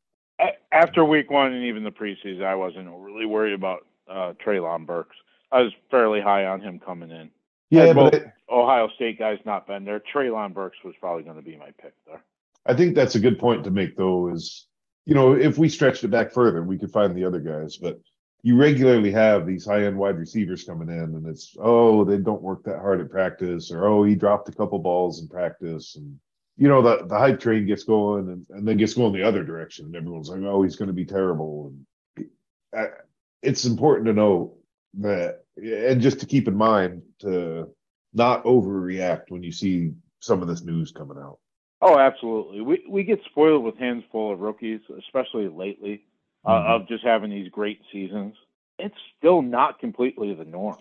[0.72, 5.16] After week one and even the preseason, I wasn't really worried about uh, Treylon Burks.
[5.50, 7.30] I was fairly high on him coming in.
[7.70, 10.00] Yeah, but both I, Ohio State guys not been there.
[10.00, 12.22] Treylon Burks was probably going to be my pick there.
[12.66, 14.28] I think that's a good point to make, though.
[14.28, 14.66] Is
[15.04, 18.00] you know, if we stretched it back further, we could find the other guys, but
[18.42, 22.42] you regularly have these high end wide receivers coming in, and it's oh they don't
[22.42, 26.18] work that hard at practice, or oh he dropped a couple balls in practice, and
[26.56, 29.44] you know the the hype train gets going, and, and then gets going the other
[29.44, 31.72] direction, and everyone's like oh he's going to be terrible,
[32.18, 32.26] and
[32.74, 32.88] I,
[33.42, 34.54] it's important to know
[34.98, 37.68] that, and just to keep in mind to
[38.14, 41.38] not overreact when you see some of this news coming out.
[41.80, 42.60] Oh, absolutely.
[42.60, 46.04] We we get spoiled with hands full of rookies, especially lately,
[46.44, 46.66] uh, Mhm.
[46.82, 48.36] of just having these great seasons.
[48.78, 50.78] It's still not completely the norm.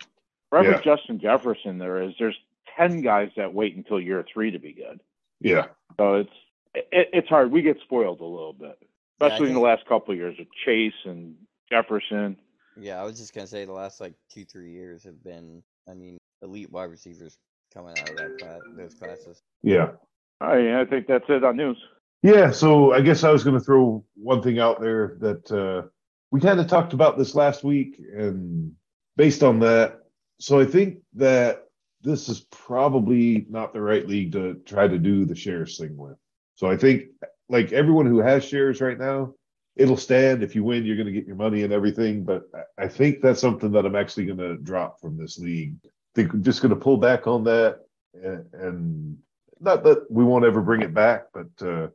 [0.49, 0.81] For every Yeah.
[0.81, 2.37] Justin Jefferson there is, there's
[2.77, 5.01] ten guys that wait until year three to be good.
[5.41, 5.65] Yeah,
[5.97, 6.29] So it's
[6.73, 7.51] it, it's hard.
[7.51, 10.47] We get spoiled a little bit, Yeah, especially in the last couple of years with
[10.65, 11.35] Chase and
[11.69, 12.37] Jefferson.
[12.77, 15.93] Yeah, I was just gonna say the last like two three years have been, I
[15.93, 17.37] mean, elite wide receivers
[17.73, 19.41] coming out of that class, those classes.
[19.63, 19.91] yeah.
[20.39, 21.77] All right, I think that's it on news.
[22.23, 25.87] Yeah, so I guess I was going to throw one thing out there that uh,
[26.31, 28.71] we kind of talked about this last week, and
[29.17, 30.01] based on that,
[30.39, 31.67] so I think that
[32.03, 36.17] this is probably not the right league to try to do the shares thing with.
[36.55, 37.05] So I think,
[37.49, 39.33] like everyone who has shares right now,
[39.75, 40.43] it'll stand.
[40.43, 42.23] If you win, you're going to get your money and everything.
[42.23, 42.43] But
[42.77, 45.75] I- think that's something that I'm actually going to drop from this league.
[45.85, 47.79] I think I'm just going to pull back on that,
[48.13, 49.17] and, and
[49.59, 51.65] not that we won't ever bring it back, but.
[51.65, 51.87] Uh,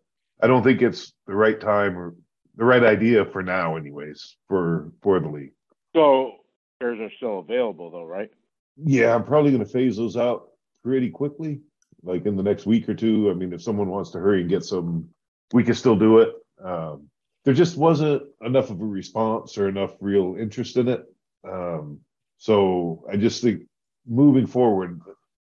[0.42, 2.14] I don't think it's the right time or
[2.56, 5.52] the right idea for now, anyways, for for the league.
[5.94, 6.32] So
[6.80, 8.30] shares are still available though, right?
[8.76, 10.48] Yeah, I'm probably going to phase those out
[10.82, 11.60] pretty quickly,
[12.02, 13.30] like in the next week or two.
[13.30, 15.08] I mean, if someone wants to hurry and get some,
[15.52, 16.32] we can still do it.
[16.62, 17.08] Um,
[17.44, 21.04] there just wasn't enough of a response or enough real interest in it.
[21.48, 22.00] Um,
[22.38, 23.62] so I just think
[24.06, 25.00] moving forward,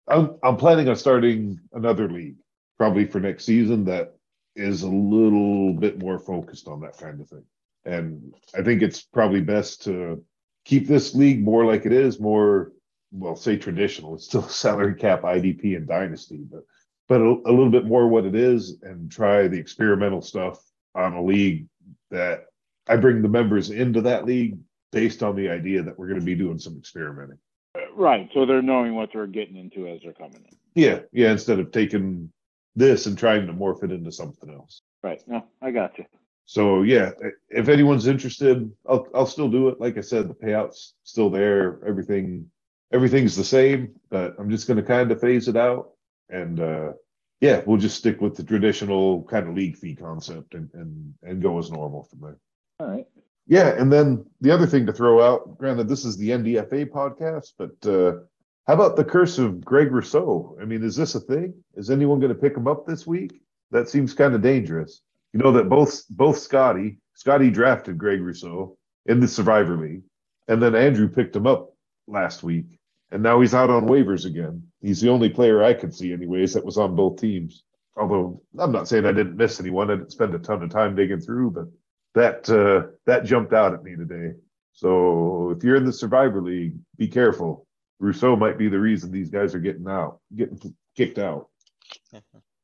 [0.08, 2.36] I'm I'm planning on starting another league
[2.76, 4.14] probably for next season that
[4.56, 7.44] is a little bit more focused on that kind of thing.
[7.84, 10.22] And I think it's probably best to
[10.64, 12.72] keep this league more like it is, more
[13.14, 14.14] well, say traditional.
[14.14, 16.64] It's still salary cap, IDP, and dynasty, but
[17.08, 20.58] but a, a little bit more what it is, and try the experimental stuff
[20.94, 21.66] on a league
[22.10, 22.46] that
[22.88, 24.58] I bring the members into that league
[24.92, 27.38] based on the idea that we're going to be doing some experimenting.
[27.74, 28.28] Uh, Right.
[28.34, 30.56] So they're knowing what they're getting into as they're coming in.
[30.74, 31.30] Yeah, yeah.
[31.30, 32.32] Instead of taking
[32.74, 34.82] this and trying to morph it into something else.
[35.02, 35.22] Right.
[35.28, 36.04] No, I got you.
[36.46, 37.12] So yeah,
[37.48, 39.80] if anyone's interested, I'll I'll still do it.
[39.80, 41.80] Like I said, the payout's still there.
[41.86, 42.50] Everything
[42.94, 45.90] everything's the same, but I'm just going to kind of phase it out,
[46.30, 46.92] and uh,
[47.40, 51.42] yeah, we'll just stick with the traditional kind of league fee concept and and and
[51.42, 52.38] go as normal from there.
[52.80, 53.06] All right.
[53.46, 57.52] Yeah, and then the other thing to throw out, granted, this is the NDFA podcast,
[57.58, 58.20] but uh,
[58.66, 60.56] how about the curse of Greg Rousseau?
[60.62, 61.52] I mean, is this a thing?
[61.74, 63.42] Is anyone going to pick him up this week?
[63.70, 65.02] That seems kind of dangerous.
[65.34, 70.04] You know that both both Scotty Scotty drafted Greg Rousseau in the Survivor League,
[70.48, 71.74] and then Andrew picked him up
[72.06, 72.78] last week,
[73.14, 74.60] and now he's out on waivers again.
[74.82, 77.62] He's the only player I could see, anyways, that was on both teams.
[77.96, 80.96] Although I'm not saying I didn't miss anyone, I didn't spend a ton of time
[80.96, 81.66] digging through, but
[82.14, 84.34] that uh, that jumped out at me today.
[84.72, 87.68] So if you're in the Survivor League, be careful.
[88.00, 91.48] Rousseau might be the reason these guys are getting out, getting kicked out.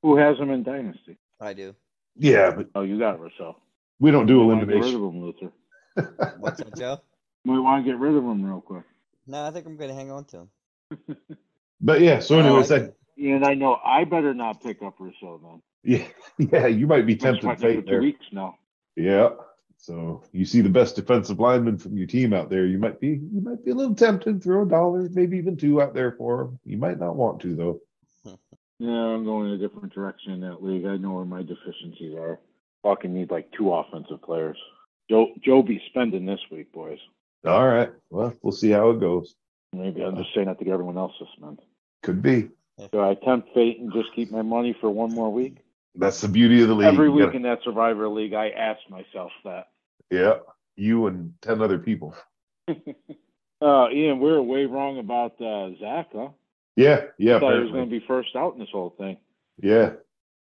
[0.03, 1.17] Who has him in Dynasty?
[1.41, 1.77] I do.
[2.17, 3.55] Yeah, but Oh, you got Rousseau.
[4.01, 5.05] we don't do You wanna Get rid elimination.
[5.05, 6.37] of him, Luther.
[6.41, 6.99] What's that, Joe?
[7.45, 8.83] We want to get rid of him real quick.
[9.31, 11.17] No, I think I'm gonna hang on to him.
[11.81, 14.97] But yeah, so I anyways, like that, And I know I better not pick up
[14.99, 15.63] Rousseau then.
[15.83, 16.07] yeah,
[16.53, 18.01] yeah, you might be tempted sweating fate for two there.
[18.03, 18.57] weeks now.
[18.97, 19.31] Yeah.
[19.79, 23.09] So you see the best defensive lineman from your team out there, you might be
[23.09, 26.13] you might be a little tempted, to throw a dollar, maybe even two out there
[26.13, 26.59] for him.
[26.67, 27.81] You might not want to though.
[28.79, 30.87] Yeah, I'm going a different direction in that league.
[30.87, 32.41] I know where my deficiencies are.
[32.83, 34.57] Fucking need like two offensive players.
[35.11, 36.99] Joe Joe be spending this week, boys.
[37.45, 37.91] All right.
[38.11, 39.35] Well, we'll see how it goes.
[39.73, 41.61] Maybe I'm just saying that to get everyone else to spend.
[42.03, 42.49] Could be.
[42.93, 45.59] Do I tempt fate and just keep my money for one more week?
[45.95, 46.89] That's the beauty of the league.
[46.89, 49.69] Every week gotta- in that Survivor League, I ask myself that.
[50.11, 50.39] yeah.
[50.77, 52.15] You and ten other people.
[52.69, 56.29] uh, Ian, we were way wrong about uh, Zach, huh?
[56.77, 59.19] Yeah, yeah, I thought he was going to be first out in this whole thing.
[59.61, 59.95] Yeah.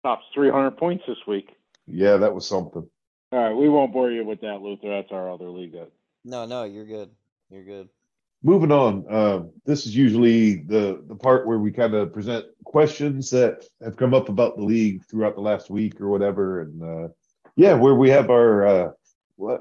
[0.06, 1.50] Tops 300 points this week.
[1.88, 2.88] Yeah, that was something.
[3.34, 4.88] All right, we won't bore you with that, Luther.
[4.90, 5.74] That's our other league.
[5.74, 5.92] That
[6.24, 7.10] No, no, you're good.
[7.50, 7.90] You're good.
[8.42, 9.06] Moving on.
[9.10, 13.98] Uh, this is usually the the part where we kind of present questions that have
[13.98, 17.08] come up about the league throughout the last week or whatever, and uh,
[17.58, 18.92] yeah, where we have our uh,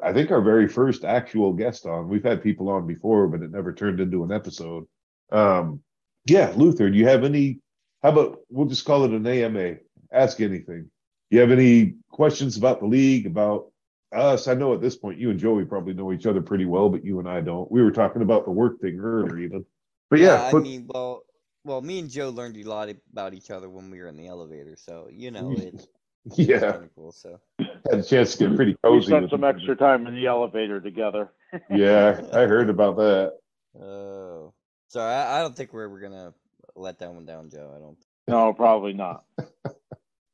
[0.02, 2.08] I think our very first actual guest on.
[2.08, 4.86] We've had people on before, but it never turned into an episode.
[5.30, 5.80] Um,
[6.26, 7.60] yeah, Luther, do you have any?
[8.02, 9.76] How about we'll just call it an AMA?
[10.12, 10.90] Ask anything.
[11.30, 13.72] Do You have any questions about the league, about
[14.12, 14.48] us?
[14.48, 17.04] I know at this point you and Joey probably know each other pretty well, but
[17.04, 17.70] you and I don't.
[17.70, 19.64] We were talking about the work thing earlier, even.
[20.10, 21.22] But yeah, I put- mean, well,
[21.64, 24.26] well, me and Joe learned a lot about each other when we were in the
[24.26, 25.86] elevator, so you know it.
[26.34, 27.12] yeah, cool.
[27.12, 28.96] So had a chance to get pretty cozy.
[28.98, 29.56] we spent some each other.
[29.56, 31.32] extra time in the elevator together.
[31.70, 33.38] Yeah, I heard about that.
[33.80, 34.52] Oh,
[34.88, 35.14] sorry.
[35.14, 36.34] I, I don't think we're ever gonna
[36.76, 37.72] let that one down, Joe.
[37.74, 37.96] I don't.
[38.26, 39.24] No, probably not.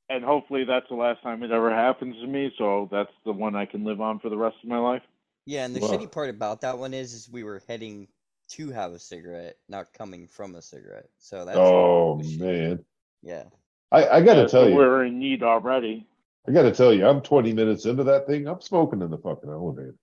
[0.09, 2.53] and hopefully that's the last time it ever happens to me.
[2.59, 5.03] So that's the one I can live on for the rest of my life.
[5.47, 8.09] Yeah, and the Well- shitty part about that one is, is we were heading
[8.51, 11.09] to have a cigarette, not coming from a cigarette.
[11.19, 12.85] So that's oh man,
[13.23, 13.45] Yeah.
[13.93, 16.07] I, I got to Yeah, tell so you, we're in need already.
[16.49, 18.47] I got to tell you, I'm 20 minutes into that thing.
[18.49, 19.95] I'm smoking in the fucking elevator.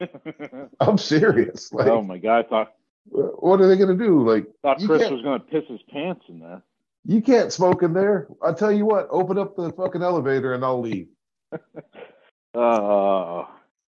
[0.80, 1.70] I'm serious.
[1.72, 2.46] Oh like, oh my god!
[2.46, 2.72] I thought
[3.10, 4.26] what are they gonna do?
[4.28, 6.62] Like, thought Chris was gonna piss his pants in there.
[7.08, 8.28] You can't smoke in there.
[8.42, 11.08] I tell you what, open up the fucking elevator and I'll leave.
[12.54, 13.44] Uh,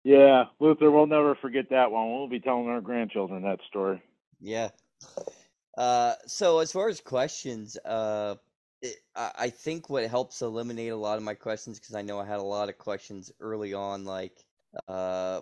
[0.04, 2.10] yeah, Luther, we'll never forget that one.
[2.10, 4.02] We'll be telling our grandchildren that story.
[4.40, 4.70] Yeah.
[5.78, 8.34] Uh, so as far as questions, uh,
[8.82, 12.18] it, I, I think what helps eliminate a lot of my questions because I know
[12.18, 14.44] I had a lot of questions early on, like,
[14.88, 15.40] uh,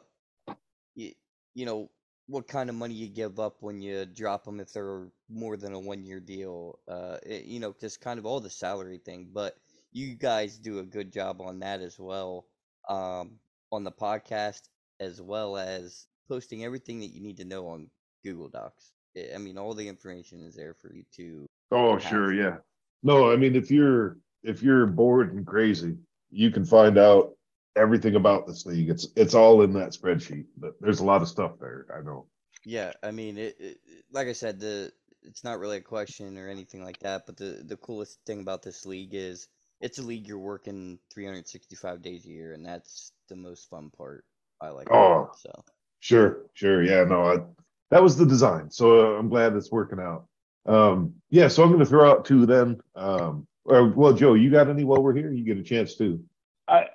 [0.94, 1.12] you,
[1.54, 1.90] you know,
[2.28, 5.72] what kind of money you give up when you drop them if they're more than
[5.74, 6.78] a one-year deal.
[6.88, 9.28] Uh, it, you know, just kind of all the salary thing.
[9.32, 9.56] But
[9.92, 12.46] you guys do a good job on that as well,
[12.88, 13.38] um,
[13.70, 14.62] on the podcast
[14.98, 17.88] as well as posting everything that you need to know on
[18.24, 18.92] Google Docs.
[19.16, 21.46] I- I mean, all the information is there for you to.
[21.70, 22.02] Oh, have.
[22.02, 22.58] sure, yeah.
[23.02, 25.96] No, I mean, if you're if you're bored and crazy,
[26.30, 27.35] you can find out
[27.76, 28.88] everything about this league.
[28.90, 30.46] It's it's all in that spreadsheet.
[30.56, 31.86] But there's a lot of stuff there.
[31.96, 32.26] I know.
[32.64, 36.38] Yeah, I mean, it, it, it- like I said, the it's not really a question
[36.38, 37.26] or anything like that.
[37.26, 39.48] But the the coolest thing about this league is
[39.80, 44.24] it's a league you're working 365 days a year, and that's the most fun part.
[44.60, 44.88] I like.
[44.90, 45.30] Oh.
[45.32, 45.64] it, so
[46.00, 47.04] Sure, sure, yeah.
[47.04, 47.36] No, I,
[47.90, 48.70] that was the design.
[48.70, 50.26] So uh, I'm glad it's working out.
[50.66, 51.48] Um, yeah.
[51.48, 52.80] So I'm going to throw out two then.
[52.94, 55.32] Um, or, well, Joe, you got any while we're here?
[55.32, 56.22] You get a chance too.
[56.68, 56.86] I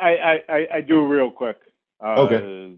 [0.00, 1.58] I I, I, do real quick.
[2.02, 2.76] Uh, Okay.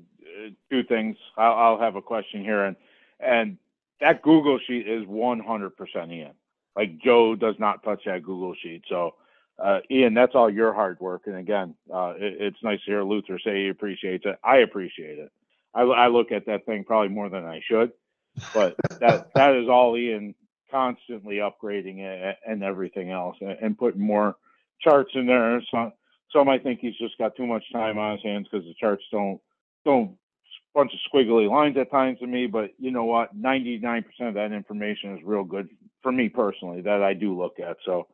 [0.71, 1.17] Two things.
[1.37, 2.77] I'll, I'll have a question here, and
[3.21, 3.59] and
[4.01, 6.33] that Google sheet is 100% Ian.
[6.75, 8.83] Like Joe does not touch that Google sheet.
[8.89, 9.15] So,
[9.63, 11.23] uh, Ian, that's all your hard work.
[11.27, 14.39] And again, uh, it, it's nice to hear Luther say he appreciates it.
[14.43, 15.31] I appreciate it.
[15.75, 17.93] I, I look at that thing probably more than I should,
[18.55, 20.35] but that that is all Ian
[20.71, 24.37] constantly upgrading it and everything else, and, and putting more
[24.81, 25.63] charts in there.
[25.71, 25.93] So
[26.33, 29.05] some I think he's just got too much time on his hands because the charts
[29.11, 29.41] don't
[29.85, 30.17] don't
[30.75, 32.47] bunch of squiggly lines at times to me.
[32.47, 33.35] But you know what?
[33.37, 35.69] Ninety nine percent of that information is real good
[36.03, 37.77] for me personally that I do look at.
[37.85, 38.09] So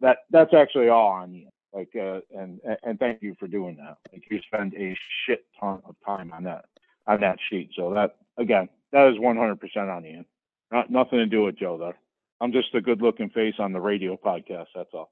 [0.00, 1.48] that that's actually all on you.
[1.72, 3.98] Like uh, and and thank you for doing that.
[4.12, 6.66] Like you spend a shit ton of time on that
[7.06, 7.70] on that sheet.
[7.76, 10.24] So that again, that is one hundred percent on you.
[10.72, 11.94] Not nothing to do with Joe though.
[12.40, 14.66] I'm just a good looking face on the radio podcast.
[14.74, 15.08] That's all.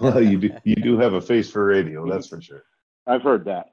[0.00, 2.64] Well, you do you do have a face for radio, that's for sure.
[3.06, 3.70] I've heard that.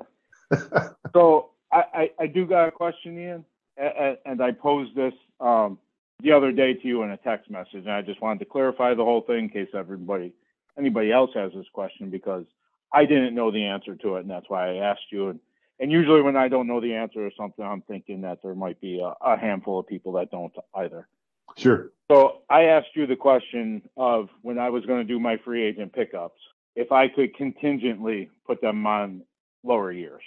[1.13, 3.45] So I, I, I do got a question, Ian,
[3.77, 5.79] and, and I posed this um,
[6.21, 8.93] the other day to you in a text message, and I just wanted to clarify
[8.93, 10.33] the whole thing in case everybody,
[10.77, 12.45] anybody else has this question because
[12.93, 15.29] I didn't know the answer to it, and that's why I asked you.
[15.29, 15.39] And,
[15.79, 18.79] and usually when I don't know the answer to something, I'm thinking that there might
[18.81, 21.07] be a, a handful of people that don't either.
[21.55, 21.91] Sure.
[22.09, 25.63] So I asked you the question of when I was going to do my free
[25.63, 26.39] agent pickups,
[26.75, 29.23] if I could contingently put them on
[29.63, 30.21] lower years.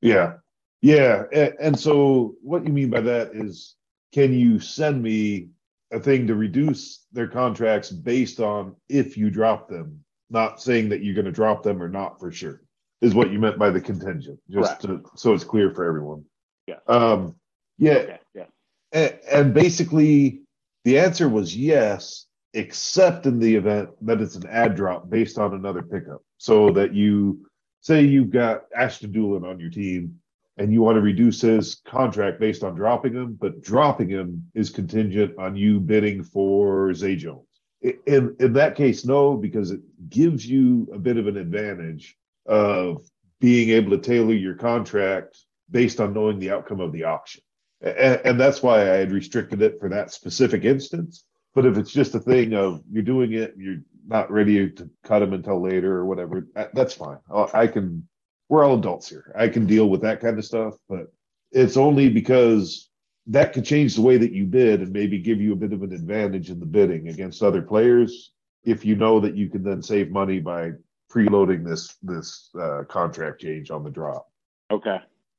[0.00, 0.34] Yeah.
[0.82, 1.24] Yeah.
[1.60, 3.76] And, so what you mean by that is
[4.12, 5.48] can you send me
[5.92, 11.02] a thing to reduce their contracts based on if you drop them, not saying that
[11.02, 12.62] you're going to drop them or not for sure,
[13.00, 16.24] is what you meant by the contingent, just to, so it's clear for everyone.
[16.66, 16.78] Yeah.
[16.88, 17.36] Um,
[17.78, 17.92] yeah.
[17.92, 18.18] Okay.
[18.34, 18.46] Yeah.
[18.92, 20.41] And, and basically,
[20.84, 25.54] the answer was yes, except in the event that it's an add drop based on
[25.54, 26.22] another pickup.
[26.38, 27.46] So that you
[27.80, 30.18] say you've got Ashton Dulin on your team
[30.58, 34.70] and you want to reduce his contract based on dropping him, but dropping him is
[34.70, 37.46] contingent on you bidding for Zay Jones.
[37.80, 42.16] In, in that case, no, because it gives you a bit of an advantage
[42.46, 43.04] of
[43.40, 45.38] being able to tailor your contract
[45.70, 47.42] based on knowing the outcome of the auction.
[47.82, 51.24] And, and that's why I had restricted it for that specific instance.
[51.54, 55.18] But if it's just a thing of you're doing it, you're not ready to cut
[55.18, 57.18] them until later or whatever, that's fine.
[57.52, 58.08] I can,
[58.48, 59.32] we're all adults here.
[59.36, 61.12] I can deal with that kind of stuff, but
[61.50, 62.88] it's only because
[63.26, 65.82] that could change the way that you bid and maybe give you a bit of
[65.82, 68.32] an advantage in the bidding against other players
[68.64, 70.72] if you know that you can then save money by
[71.10, 74.30] preloading this this uh, contract change on the drop.
[74.70, 74.98] Okay.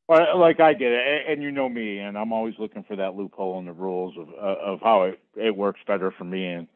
[0.10, 3.58] Like I did, and, and you know me, and I'm always looking for that loophole
[3.60, 6.68] in the rules of uh, of how it, it works better for me, and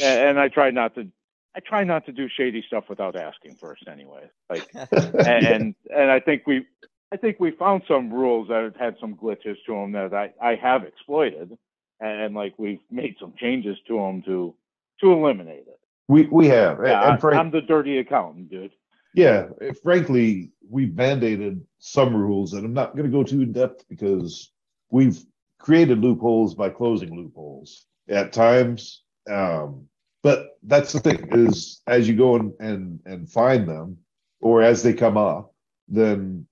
[0.00, 1.08] and I try not to
[1.56, 4.30] I try not to do shady stuff without asking first, anyway.
[4.50, 6.66] Like, and and, I think we
[7.12, 10.54] I think we found some rules that had some glitches to them that I I
[10.56, 11.56] have exploited,
[11.98, 14.54] and, and like we've made some changes to them to
[15.00, 15.80] to eliminate it.
[16.08, 18.72] We we have, Yeah, and I, frank, I'm the dirty accountant, dude.
[19.16, 19.46] Yeah.
[19.82, 24.52] Frankly, we've mandated some rules, and I'm not going to go too in depth because
[24.90, 25.18] we've
[25.58, 29.02] created loopholes by closing loopholes at times.
[29.28, 29.88] Um,
[30.22, 33.96] but that's the thing is, as you go and and, and find them,
[34.40, 35.54] or as they come up,
[35.88, 36.46] then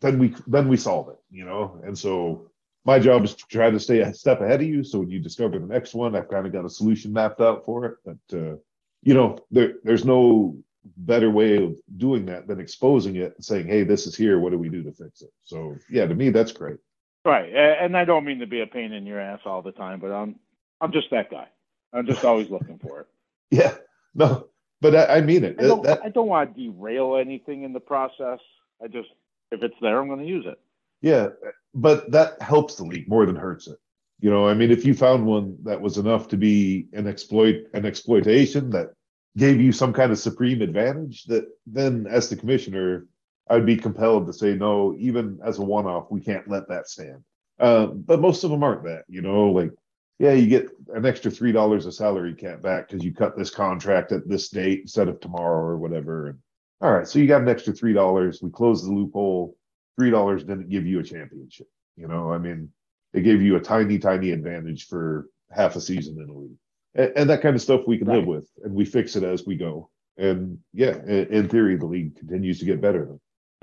[0.00, 1.80] then we then we solve it, you know.
[1.84, 2.50] And so
[2.84, 4.84] my job is to try to stay a step ahead of you.
[4.84, 7.64] So when you discover the next one, I've kind of got a solution mapped out
[7.64, 7.96] for it.
[8.04, 8.56] But uh,
[9.02, 10.56] you know, there there's no
[10.98, 14.38] better way of doing that than exposing it and saying, "Hey, this is here.
[14.38, 16.78] What do we do to fix it?" So yeah, to me, that's great.
[17.24, 19.98] Right, and I don't mean to be a pain in your ass all the time,
[20.00, 20.36] but I'm
[20.80, 21.48] I'm just that guy.
[21.92, 23.06] I'm just always looking for it.
[23.50, 23.76] Yeah,
[24.14, 24.48] no,
[24.80, 25.56] but I, I mean it.
[25.60, 28.40] I don't That- I don't want to derail anything in the process.
[28.82, 29.08] I just
[29.52, 30.58] if it's there, I'm going to use it.
[31.02, 31.28] Yeah,
[31.74, 33.78] but that helps the league more than hurts it.
[34.20, 37.66] You know, I mean, if you found one that was enough to be an exploit,
[37.74, 38.94] an exploitation that
[39.36, 43.06] gave you some kind of supreme advantage, that then as the commissioner,
[43.48, 44.94] I'd be compelled to say no.
[44.98, 47.22] Even as a one-off, we can't let that stand.
[47.58, 49.04] Uh, but most of them aren't that.
[49.08, 49.70] You know, like
[50.18, 53.50] yeah, you get an extra three dollars a salary cap back because you cut this
[53.50, 56.28] contract at this date instead of tomorrow or whatever.
[56.28, 56.38] And
[56.80, 58.40] all right, so you got an extra three dollars.
[58.42, 59.56] We closed the loophole
[59.96, 61.68] three dollars didn't give you a championship.
[61.96, 62.70] You know, I mean,
[63.12, 66.58] it gave you a tiny, tiny advantage for half a season in a league,
[66.94, 69.46] and, and that kind of stuff we can live with, and we fix it as
[69.46, 69.90] we go.
[70.16, 73.08] And yeah, in, in theory, the league continues to get better.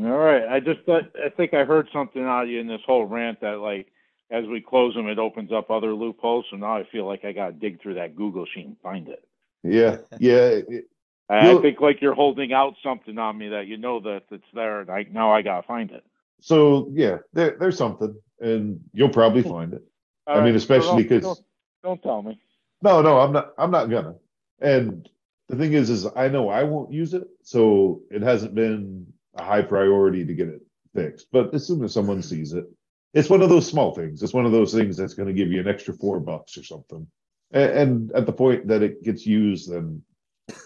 [0.02, 0.48] All right.
[0.48, 3.40] I just thought I think I heard something out of you in this whole rant
[3.42, 3.88] that like
[4.32, 6.46] as we close them, it opens up other loopholes.
[6.50, 9.08] So now I feel like I got to dig through that Google sheet and find
[9.10, 9.24] it.
[9.64, 10.86] Yeah, yeah, it-
[11.30, 14.44] I, I think like you're holding out something on me that you know that it's
[14.54, 16.04] there, and I now I got to find it.
[16.42, 19.82] so yeah, there, there's something, and you'll probably find it.
[20.28, 21.38] All I mean, right, so especially don't- 'cause-
[21.84, 22.38] don't, don't tell me.
[22.82, 23.54] No, no, I'm not.
[23.58, 24.16] I'm not gonna.
[24.60, 25.08] And
[25.48, 29.06] the thing is, is I know I won't use it, so it hasn't been
[29.36, 30.62] a high priority to get it
[30.96, 31.28] fixed.
[31.32, 32.66] But as soon as someone sees it,
[33.14, 34.24] it's one of those small things.
[34.24, 36.64] It's one of those things that's going to give you an extra four bucks or
[36.64, 37.06] something.
[37.52, 40.02] And, and at the point that it gets used, then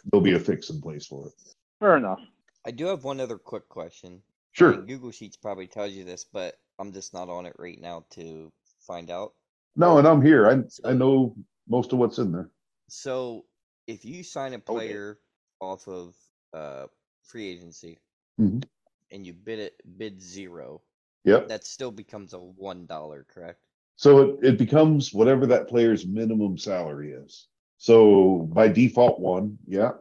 [0.05, 1.33] there'll be a fix in place for it.
[1.79, 2.21] Fair enough.
[2.65, 4.21] I do have one other quick question.
[4.23, 4.71] I Sure.
[4.71, 8.05] mean, Google Sheets probably tells you this, but I'm just not on it right now
[8.11, 9.33] to find out.
[9.75, 10.47] No, and I'm here.
[10.49, 11.35] I I know
[11.67, 12.49] most of what's in there.
[12.89, 13.45] So
[13.87, 14.99] if you sign a Okay.
[14.99, 15.19] player
[15.59, 16.15] off of
[16.53, 16.87] uh,
[17.23, 17.99] free agency
[18.37, 18.65] Mhm.
[19.11, 20.81] and you bid it bid zero,
[21.25, 21.47] Yep.
[21.47, 23.65] that still becomes a one dollar, correct?
[23.95, 27.47] So it, it becomes whatever that player's minimum salary is.
[27.77, 29.91] So by default, one, yeah.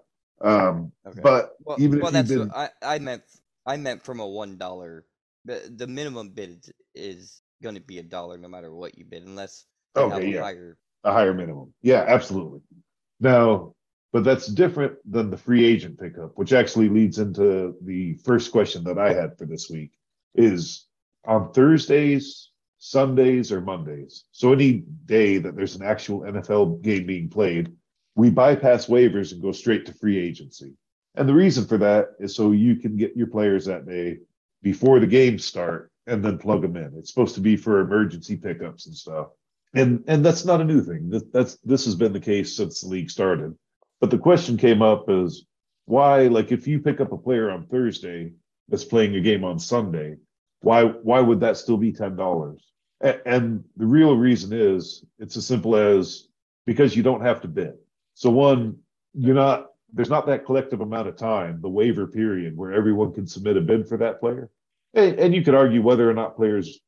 [0.41, 1.23] Um, Okay.
[1.23, 3.23] but Well, even well, if that's you've what I, I meant.
[3.67, 5.07] I meant from a one dollar.
[5.45, 9.05] The the minimum bid is, is going to be a dollar no matter what you
[9.05, 10.47] bid, unless you Okay, yeah.
[10.47, 10.79] higher.
[11.05, 11.73] A higher minimum.
[11.83, 12.61] Yeah, absolutely.
[13.21, 13.75] Now,
[14.13, 18.85] but that's different than the free agent pickup, which actually leads into the first question
[18.85, 19.93] that I had for this week
[20.35, 20.87] is
[21.27, 24.25] on Thursdays, Sundays, or Mondays.
[24.33, 27.73] So any day that there's an actual NFL game being played,
[28.15, 30.75] we bypass waivers and go straight to free agency.
[31.17, 34.19] And the reason for that is so you can get your players that day
[34.63, 36.93] before the games start and then plug them in.
[36.97, 39.29] It's supposed to be for emergency pickups and stuff
[39.75, 41.11] and and that's not a new thing.
[41.11, 43.55] That, that's this has been the case since the league started.
[44.01, 45.47] But the question came up is
[45.87, 48.33] why, like, if you pick up a player on Thursday
[48.69, 50.17] that's playing a game on Sunday,
[50.61, 52.63] why why would that still be ten dollars?
[53.01, 56.29] And the real reason is it's as simple as
[56.65, 57.75] because you don't have to bid.
[58.15, 58.79] So one,
[59.13, 63.27] you're not there's not that collective amount of time, the waiver period, where everyone can
[63.27, 64.51] submit a bid for that player.
[64.95, 66.81] And, and you could argue whether or not players,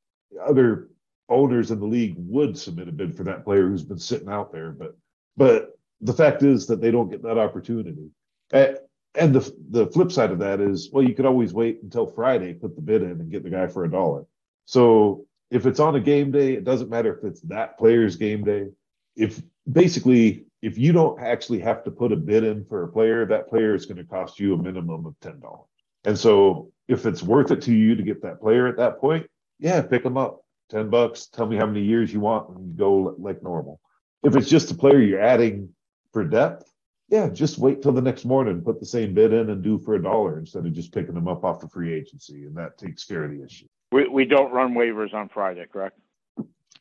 [0.45, 0.89] other
[1.29, 4.53] owners in the league would submit a bid for that player who's been sitting out
[4.53, 4.71] there.
[4.71, 4.97] But
[5.37, 8.11] but the fact is that they don't get that opportunity.
[8.53, 8.75] Uh,
[9.15, 12.55] and the the flip side of that is, well, you could always wait until Friday,
[12.55, 14.27] put the bid in, and get the guy for a dollar.
[14.67, 18.45] So if it's on a game day, it doesn't matter if it's that player's game
[18.45, 18.69] day.
[19.17, 23.25] If basically if you don't actually have to put a bid in for a player,
[23.27, 25.69] that player is going to cost you a minimum of ten dollars.
[26.05, 29.27] And so if it's worth it to you to get that player at that point,
[29.59, 30.45] yeah, pick them up.
[30.71, 33.81] 10 bucks, tell me how many years you want, and you go like normal.
[34.23, 35.69] If it's just a player you're adding
[36.13, 36.73] for depth,
[37.09, 39.95] yeah, just wait till the next morning, put the same bid in and do for
[39.95, 42.47] a dollar instead of just picking them up off the free agency.
[42.47, 43.67] And that takes care of the issue.
[43.93, 45.99] We we don't run waivers on Friday, correct?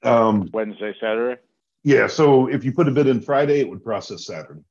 [0.01, 1.39] Um, Wednesday, Saturday.
[1.83, 4.61] yeah, so if you put a bid in Friday, it would process Saturday.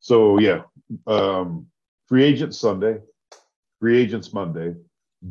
[0.00, 0.62] So yeah,
[1.06, 1.66] um,
[2.06, 2.98] free agent Sunday,
[3.80, 4.74] free agents Monday,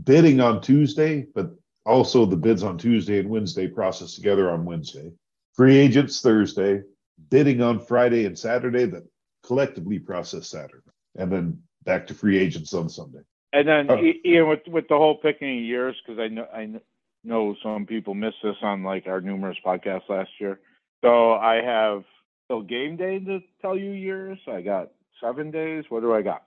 [0.03, 1.51] bidding on Tuesday, but
[1.88, 5.11] also the bids on Tuesday and Wednesday processed together on Wednesday.
[5.53, 6.83] free agents Thursday,
[7.31, 9.01] bidding on Friday and Saturday, that
[9.43, 13.21] collectively process Saturday, and then back to free agents on Sunday.
[13.53, 13.97] And then Oh.
[13.97, 16.79] Ian, with with the whole picking of years, because I know I
[17.23, 20.59] know some people missed this on like our numerous podcasts last year.
[21.01, 22.03] So I have
[22.49, 24.38] till game day to tell you years.
[24.47, 25.85] I got seven days.
[25.89, 26.43] What do I got?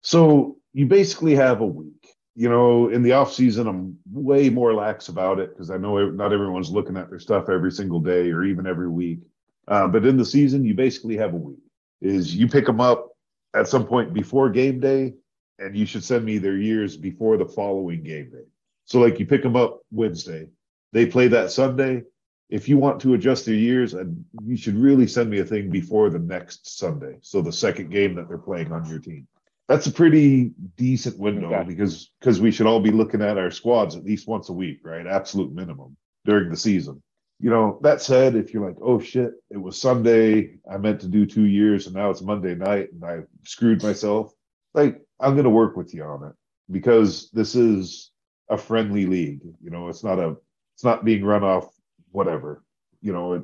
[0.00, 2.13] So you basically have a week.
[2.36, 6.10] You know, in the off season, I'm way more lax about it because I know
[6.10, 9.20] not everyone's looking at their stuff every single day or even every week.
[9.68, 11.58] Uh, but in the season, you basically have a week.
[12.00, 13.16] Is you pick them up
[13.54, 15.14] at some point before game day,
[15.58, 18.44] and you should send me their years before the following game day.
[18.84, 20.48] So, like, you pick them up Wednesday,
[20.92, 22.02] they play that Sunday.
[22.50, 25.70] If you want to adjust their years, and you should really send me a thing
[25.70, 27.16] before the next Sunday.
[27.22, 29.26] So the second game that they're playing on your team
[29.68, 31.64] that's a pretty decent window Okay.
[31.64, 34.80] because because we should all be looking at our squads at least once a week,
[34.84, 35.06] right?
[35.06, 37.02] Absolute minimum during the season.
[37.40, 41.08] You know, that said, if you're like, oh shit, it was Sunday, I meant to
[41.08, 44.32] do two years and now it's Monday night and I screwed myself,
[44.74, 46.34] like I'm gonna work with you on it
[46.70, 48.10] because this is
[48.50, 49.40] a friendly league.
[49.62, 50.36] You know, it's not a
[50.74, 51.68] it's not being run off
[52.12, 52.62] whatever.
[53.00, 53.42] You know, it,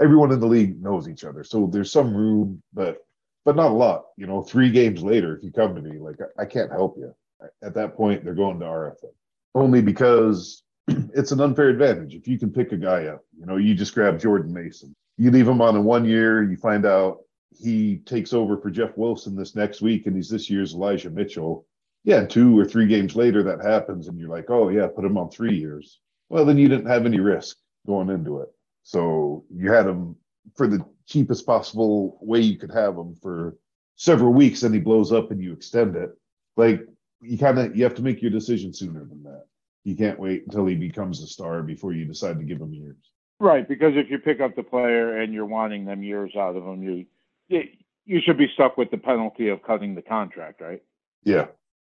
[0.00, 1.44] everyone in the league knows each other.
[1.44, 2.98] So there's some room, but
[3.44, 4.04] but not a lot.
[4.16, 7.14] You know, three games later, if you come to me, like I, can't help you.
[7.62, 9.10] At that point, they're going to RFA
[9.54, 12.14] only because it's an unfair advantage.
[12.14, 15.30] If you can pick a guy up, you know, you just grab Jordan Mason, you
[15.30, 17.18] leave him on a one year, you find out
[17.50, 21.66] he takes over for Jeff Wilson this next week, and he's this year's Elijah Mitchell.
[22.04, 25.18] Yeah, two or three games later, that happens, and you're like, oh yeah, put him
[25.18, 26.00] on three years.
[26.28, 28.48] Well, then you didn't have any risk going into it,
[28.82, 30.16] so you had him
[30.56, 33.56] for the cheapest possible way you could have them for
[33.96, 36.10] several weeks and he blows up and you extend it
[36.56, 36.86] like
[37.20, 39.44] you kind of you have to make your decision sooner than that
[39.84, 42.96] you can't wait until he becomes a star before you decide to give him years
[43.40, 46.64] Right, because if you pick up the player and you're wanting them years out of
[46.64, 47.06] them, you
[47.48, 47.68] you-
[48.04, 50.82] you should be stuck with the penalty of cutting the contract, right?
[51.24, 51.46] yeah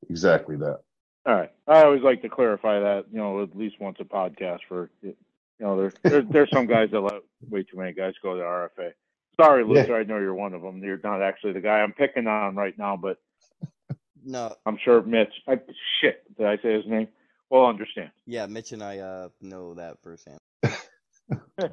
[0.10, 0.80] exactly that
[1.26, 1.52] All right.
[1.68, 4.90] I always like to clarify that, you know, at least once a podcast for,
[5.60, 8.42] you know, there's there, there's some guys that let way too many guys go to
[8.42, 8.92] RFA.
[9.40, 9.70] Sorry, Yeah.
[9.70, 10.84] Luther, I know you're one of them.
[10.84, 13.18] You're not actually the guy I'm picking on right now, but
[14.26, 15.34] No, I'm sure Mitch.
[15.48, 15.60] I,
[16.02, 17.08] shit, did I say his name?
[17.50, 18.12] Well, understand.
[18.28, 20.40] yeah, Mitch and I uh know that firsthand.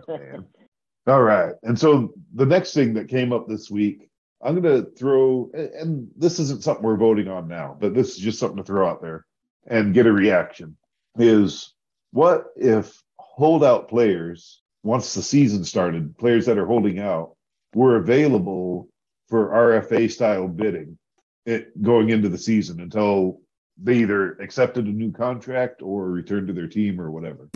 [0.09, 0.45] Man.
[1.07, 4.09] all right and so the next thing that came up this week
[4.43, 8.11] i'm going to throw and- and this isn't something we're voting on now but this
[8.11, 9.25] is just something to throw out there
[9.69, 10.77] and get a reaction
[11.19, 11.73] is
[12.13, 13.01] what if
[13.37, 17.35] holdout players once the season started players that are holding out
[17.75, 18.89] were available
[19.29, 20.97] for rfa style bidding
[21.45, 23.41] it, going into the season until
[23.83, 27.49] they either accepted a new contract or returned to their team or whatever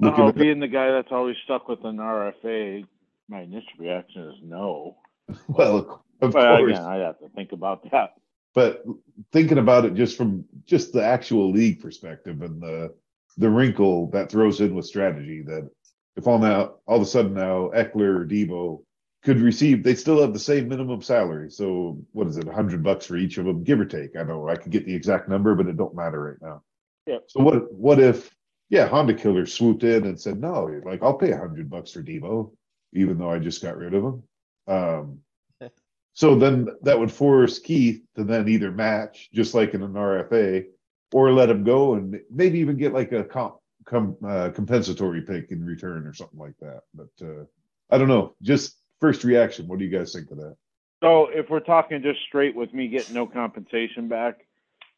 [0.00, 2.86] Looking at- being the guy that's always stuck with an RFA,
[3.28, 4.96] my initial reaction is no.
[5.48, 8.14] well of But course again, I'd have to think about that.
[8.54, 8.82] but
[9.30, 12.94] thinking about it just from just the actual league perspective and the
[13.36, 15.68] the wrinkle that throws in with strategy that
[16.16, 18.82] if all now all of a sudden now Ekeler or Deebo
[19.22, 21.50] could receive they still have the same minimum salary.
[21.50, 24.16] So what is it 100 bucks for each of them give or take?
[24.16, 26.62] I know i could get the exact number but it don't matter right now.
[27.06, 27.24] Yep.
[27.28, 28.30] so what what if
[28.68, 32.52] yeah HondaKiller swooped in and said no like i'll pay 100 bucks for Deebo
[32.92, 34.22] even though i just got rid of him.
[34.66, 35.18] Um
[36.12, 40.66] so then that would force Keith to then either match, just like in an RFA,
[41.12, 45.50] or let him go and maybe even get like a comp, com, uh, compensatory pick
[45.50, 46.82] in return or something like that.
[46.94, 47.44] But uh,
[47.90, 48.34] I don't know.
[48.42, 49.66] Just first reaction.
[49.66, 50.56] What do you guys think of that?
[51.02, 54.46] So if we're talking just straight with me getting no compensation back,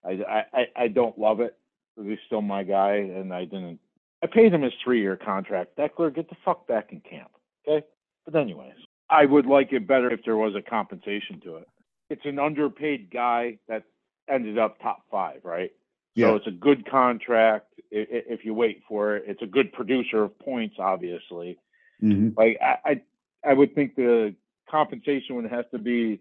[0.04, 1.56] I, I, I- don't love it.
[2.02, 3.78] He's still my guy, and I didn't.
[4.22, 5.76] I paid him his three-year contract.
[5.76, 7.30] Ekeler, get the fuck back in camp,
[7.68, 7.84] okay?
[8.24, 8.74] But anyways,
[9.10, 11.68] I would like it better if there was a compensation to it.
[12.08, 13.84] It's an underpaid guy that
[14.28, 15.70] ended up top five, right?
[16.14, 16.28] Yeah.
[16.28, 19.24] So it's a good contract if you wait for it.
[19.26, 21.58] It's a good producer of points, obviously.
[22.36, 23.02] Like I, I,
[23.44, 24.34] I would think the
[24.70, 26.20] compensation would have to be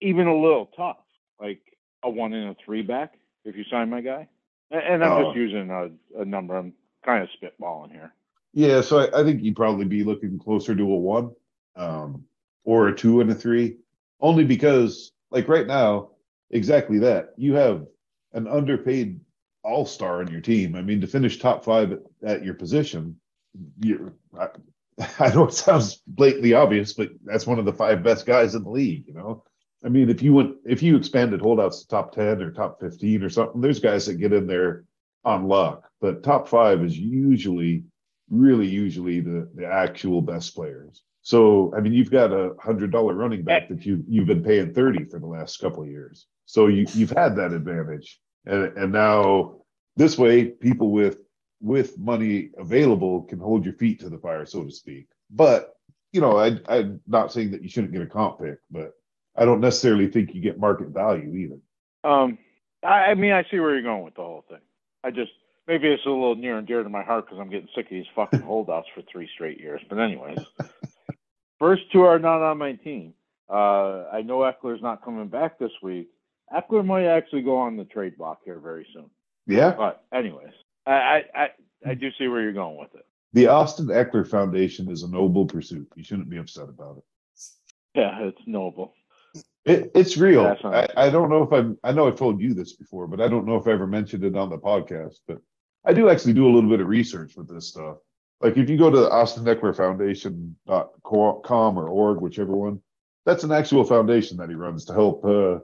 [0.00, 0.98] even a little tough,
[1.40, 1.60] like
[2.02, 3.14] a one and a three back
[3.44, 4.28] if you sign my guy.
[4.70, 5.24] And I'm Oh.
[5.24, 6.56] just using a, a number.
[6.56, 6.72] I'm
[7.04, 8.14] kind of spitballing here.
[8.52, 11.32] Yeah, so I, I think you'd probably be looking closer to a one,
[11.76, 12.24] um,
[12.64, 13.76] or a two and a three,
[14.20, 16.10] only because, like right now,
[16.50, 17.32] exactly that.
[17.36, 17.86] You have
[18.32, 19.20] an underpaid
[19.62, 20.74] all star on your team.
[20.74, 23.16] I mean, to finish top five at, at your position,
[23.80, 24.48] you I,
[25.18, 28.64] I know it sounds blatantly obvious, but that's one of the five best guys in
[28.64, 29.06] the league.
[29.06, 29.44] You know,
[29.84, 33.22] I mean, if you went, if you expanded holdouts to top ten or top fifteen
[33.22, 34.84] or something, there's guys that get in there
[35.24, 37.84] on luck, but top five is usually
[38.30, 41.02] really usually the the actual best players.
[41.22, 44.72] So I mean, you've got a hundred dollar running back that you you've been paying
[44.72, 46.26] thirty for the last couple of years.
[46.46, 49.56] So you you've had that advantage, and and now
[49.96, 51.18] this way, people with
[51.60, 55.08] with money available can hold your feet to the fire, so to speak.
[55.30, 55.74] But
[56.12, 58.92] you know, I, I'm not saying that you shouldn't get a comp pick, but
[59.36, 61.58] I don't necessarily think you get market value either.
[62.02, 62.38] Um,
[62.82, 64.60] I, I mean, I see where you're going with the whole thing.
[65.04, 65.32] I just
[65.68, 67.90] maybe it's a little near and dear to my heart because I'm getting sick of
[67.90, 69.80] these fucking holdouts for three straight years.
[69.88, 70.38] But anyways,
[71.60, 73.14] first two are not on my team.
[73.48, 76.08] Uh, I know Ekeler's not coming back this week.
[76.52, 79.10] Ekeler might actually go on the trade block here very soon.
[79.46, 79.74] Yeah.
[79.76, 80.52] But anyways,
[80.86, 81.48] I I, I,
[81.86, 83.06] I do see where you're going with it.
[83.32, 85.88] The Austin Ekeler Foundation is a noble pursuit.
[85.94, 87.04] You shouldn't be upset about it.
[87.94, 88.94] Yeah, it's noble.
[89.64, 90.42] It, it's real.
[90.44, 93.20] That's I, I don't know if I'm, I know I told you this before, but
[93.20, 95.16] I don't know if I ever mentioned it on the podcast.
[95.28, 95.38] But
[95.84, 97.98] I do actually do a little bit of research with this stuff.
[98.40, 102.80] Like if you go to the Austin Ekeler Foundation.com or org, whichever one,
[103.26, 105.58] that's an actual foundation that he runs to help uh,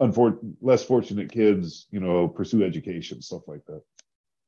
[0.00, 3.82] unfor- less fortunate kids, you know, pursue education, stuff like that.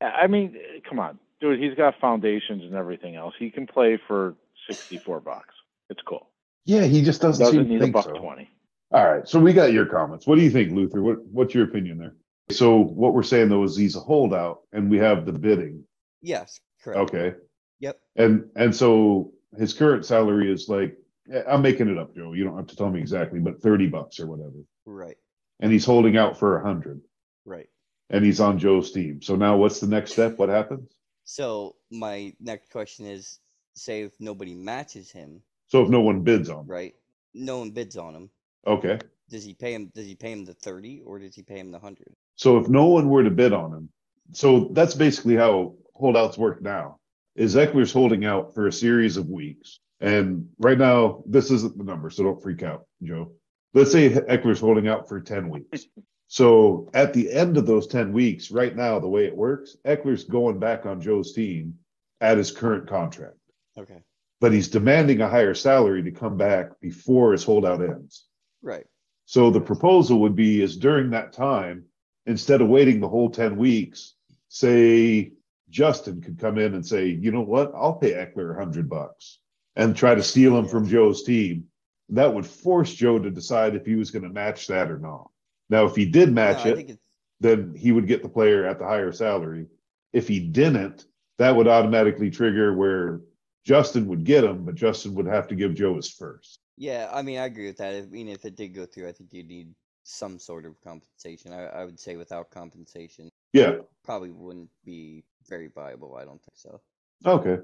[0.01, 0.57] I mean,
[0.89, 1.61] come on, dude.
[1.61, 3.35] He's got foundations and everything else.
[3.39, 4.37] He can play for
[4.69, 5.55] sixty-four bucks.
[5.91, 6.29] It's cool.
[6.65, 8.13] Yeah, he just doesn't, Doesn't seem to need a think buck so.
[8.13, 8.49] twenty.
[8.93, 10.27] All right, so we got your comments.
[10.27, 11.03] What do you think, Luther?
[11.03, 12.15] What what's your opinion there?
[12.51, 15.85] So what we're saying though is he's a holdout, and we have the bidding.
[16.21, 17.15] Yes, correct.
[17.15, 17.35] Okay,
[17.83, 18.01] Yep.
[18.17, 20.97] and and so his current salary is like
[21.33, 22.33] eh, I'm making it up, Joe.
[22.33, 24.65] You don't have to tell me exactly, but thirty bucks or whatever.
[24.87, 25.17] Right.
[25.61, 27.01] And he's holding out for a hundred,
[27.45, 27.69] Right.
[28.11, 29.21] and he's on Joe's team.
[29.21, 30.39] So now what's the next step?
[30.39, 30.91] What happens?
[31.25, 33.39] So my next question is,
[33.75, 36.95] say if nobody matches him, So if no one bids on, him, right?
[37.35, 38.31] No one bids on him.
[38.67, 38.99] okay.
[39.29, 39.91] Does he pay him?
[39.95, 42.15] Does he pay him the thirty or does he pay him the hundred?
[42.37, 43.89] So if no one were to bid on him,
[44.33, 46.99] so that's basically how holdouts work now.
[47.35, 51.85] Is Ekeler's holding out for a series of weeks, and right now this isn't the
[51.85, 53.33] number, so don't freak out, Joe.
[53.75, 55.87] Let's say Ekeler's holding out for ten weeks.
[56.29, 60.25] So at the end of those ten weeks, right now the way it works, Ekeler's
[60.25, 61.75] going back on Joe's team
[62.23, 63.37] at his current contract,
[63.77, 63.99] Okay.
[64.41, 68.25] but he's demanding a higher salary to come back before his holdout ends.
[68.63, 68.87] Right.
[69.27, 71.85] So the proposal would be is during that time,
[72.25, 74.15] instead of waiting the whole 10 weeks,
[74.49, 75.33] say
[75.73, 79.39] Justin could come in and say, you know what, I'll pay Ekeler a hundred bucks
[79.75, 81.65] and try to steal him from Joe's team.
[82.11, 85.31] That would force Joe to decide if he was going to match that or not.
[85.71, 86.99] Now, if he did match no, it,
[87.41, 89.67] then he would get the player at the higher salary.
[90.13, 91.07] If he didn't,
[91.39, 93.23] that would automatically trigger where
[93.65, 96.59] Justin would get him, but Justin would have to give Joe his first.
[96.77, 97.09] yeah.
[97.13, 97.95] I mean, I agree with that.
[97.95, 101.53] I mean, if it did go through, I think you'd need some sort of compensation.
[101.55, 103.77] I, I would say without compensation, Yeah.
[104.05, 106.17] probably wouldn't be very viable.
[106.17, 106.81] I don't think so.
[107.25, 107.59] Okay.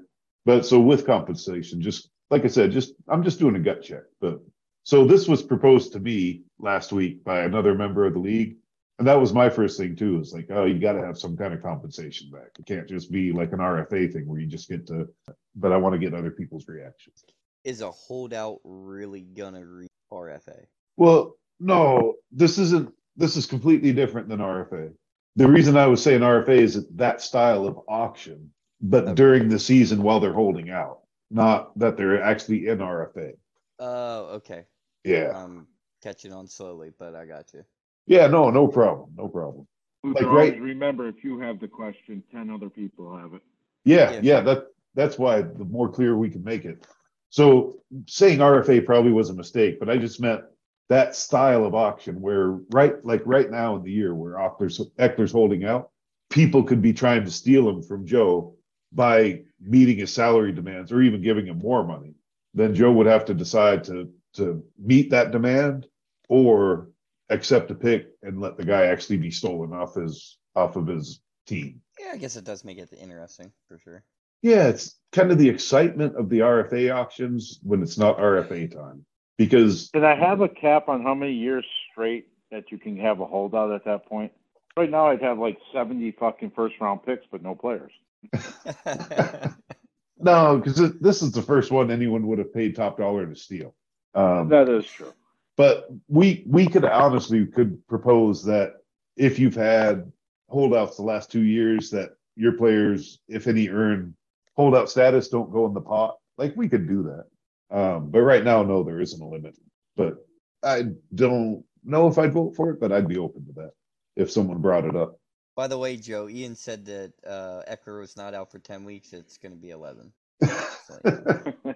[0.45, 4.03] But so with compensation, just like I said, just I'm just doing a gut check.
[4.21, 4.39] But
[4.83, 8.57] so this was proposed to me last week by another member of the league.
[8.97, 11.37] And that was my first thing too, is like, oh, you got to have some
[11.37, 12.49] kind of compensation back.
[12.59, 15.07] It can't just be like an RFA thing where you just get to,
[15.55, 17.23] but I want to get other people's reactions.
[17.63, 19.63] Is a holdout really gonna
[20.11, 20.65] RFA?
[20.97, 24.91] Well, no, this isn't, this is completely different than RFA.
[25.39, 29.13] The reason I was saying RFA is that, that style of auction, but Okay.
[29.13, 30.99] during the season while they're holding out,
[31.31, 33.37] not that they're actually in RFA.
[33.79, 34.65] Oh, okay.
[35.05, 35.31] Yeah.
[35.33, 35.65] I'm
[36.03, 37.63] catching on slowly, but I got you.
[38.05, 39.13] Yeah, no, no problem.
[39.15, 39.65] No problem.
[40.03, 43.41] Luther, Like, right- remember, if you have the question, ten other people have it.
[43.85, 44.19] Yeah, Yeah.
[44.21, 46.85] yeah, that that's why the more clear we can make it.
[47.29, 50.43] So saying RFA probably was a mistake, but I just meant
[50.89, 55.31] that style of auction where right like right now in the year where Ekeler's, Ekeler's
[55.31, 55.91] holding out,
[56.29, 58.55] people could be trying to steal him from Joe
[58.91, 62.15] by meeting his salary demands or even giving him more money.
[62.55, 65.87] Then Joe would have to decide to to meet that demand
[66.27, 66.89] or
[67.29, 71.21] accept a pick and let the guy actually be stolen off his off of his
[71.45, 71.81] team.
[71.99, 74.03] Yeah, I guess it does make it interesting for sure.
[74.41, 79.05] Yeah, it's kind of the excitement of the RFA auctions when it's not RFA time.
[79.39, 83.21] Because Did I have a cap on how many years straight that you can have
[83.21, 84.33] a holdout at that point?
[84.75, 87.91] Right now, I'd have like seventy fucking first round picks, but no players.
[90.19, 93.73] no, because this is the first one anyone would have paid top dollar to steal.
[94.13, 95.13] Um, That is true.
[95.55, 98.73] but we we could honestly could propose that
[99.15, 100.11] if you've had
[100.49, 104.13] holdouts the last two years, that your players, if any, earn
[104.57, 106.17] holdout status, don't go in the pot.
[106.37, 107.25] Like we could do that.
[107.71, 109.57] Um, but right now, no, there isn't a limit.
[109.95, 110.15] But
[110.63, 113.71] I don't know if I'd vote for it, but I'd be open to that
[114.15, 115.19] if someone brought it up.
[115.55, 119.13] By the way, Joe, Ian said that uh, Ekeler was not out for 10 weeks.
[119.13, 120.11] It's going to be 11.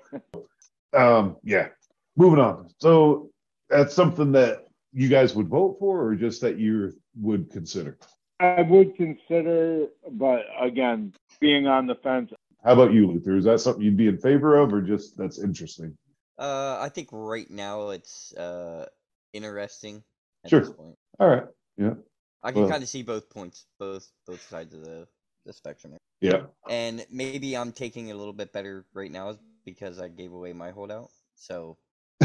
[0.94, 1.68] um, yeah.
[2.16, 2.70] Moving on.
[2.80, 3.30] So
[3.70, 7.98] that's something that you guys would vote for, or just that you would consider?
[8.40, 12.32] I would consider, but again, being on the fence.
[12.64, 13.36] How about you, Luther?
[13.36, 15.98] Is that something you'd be in favor of, or just that's interesting?
[16.40, 18.86] Uh, I think right now it's uh
[19.34, 20.04] interesting.
[20.48, 20.76] sure.
[21.20, 21.46] All right.
[21.78, 21.94] Yeah.
[22.42, 25.08] I can well, kind of see both points, both both sides of the
[25.46, 25.98] the spectrum.
[26.22, 26.44] Yeah.
[26.70, 30.54] And maybe I'm taking it a little bit better right now because I gave away
[30.54, 31.10] my holdout.
[31.36, 31.78] So.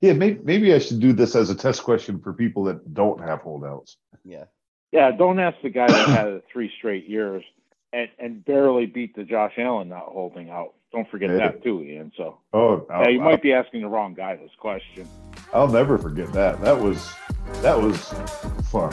[0.00, 3.22] yeah, maybe, maybe I should do this as a test question for people that don't
[3.22, 3.96] have holdouts.
[4.24, 4.44] Yeah.
[4.92, 7.42] Yeah, don't ask the guy that had it three straight years
[7.92, 10.74] and, and barely beat the Josh Allen not holding out.
[10.92, 11.38] Don't forget hey.
[11.38, 12.12] that too, Ian.
[12.16, 15.08] So, oh, I'll, yeah, you I'll, might be asking the wrong guy this question.
[15.52, 16.60] I'll never forget that.
[16.60, 17.12] That was
[17.62, 18.12] that was
[18.70, 18.92] fun.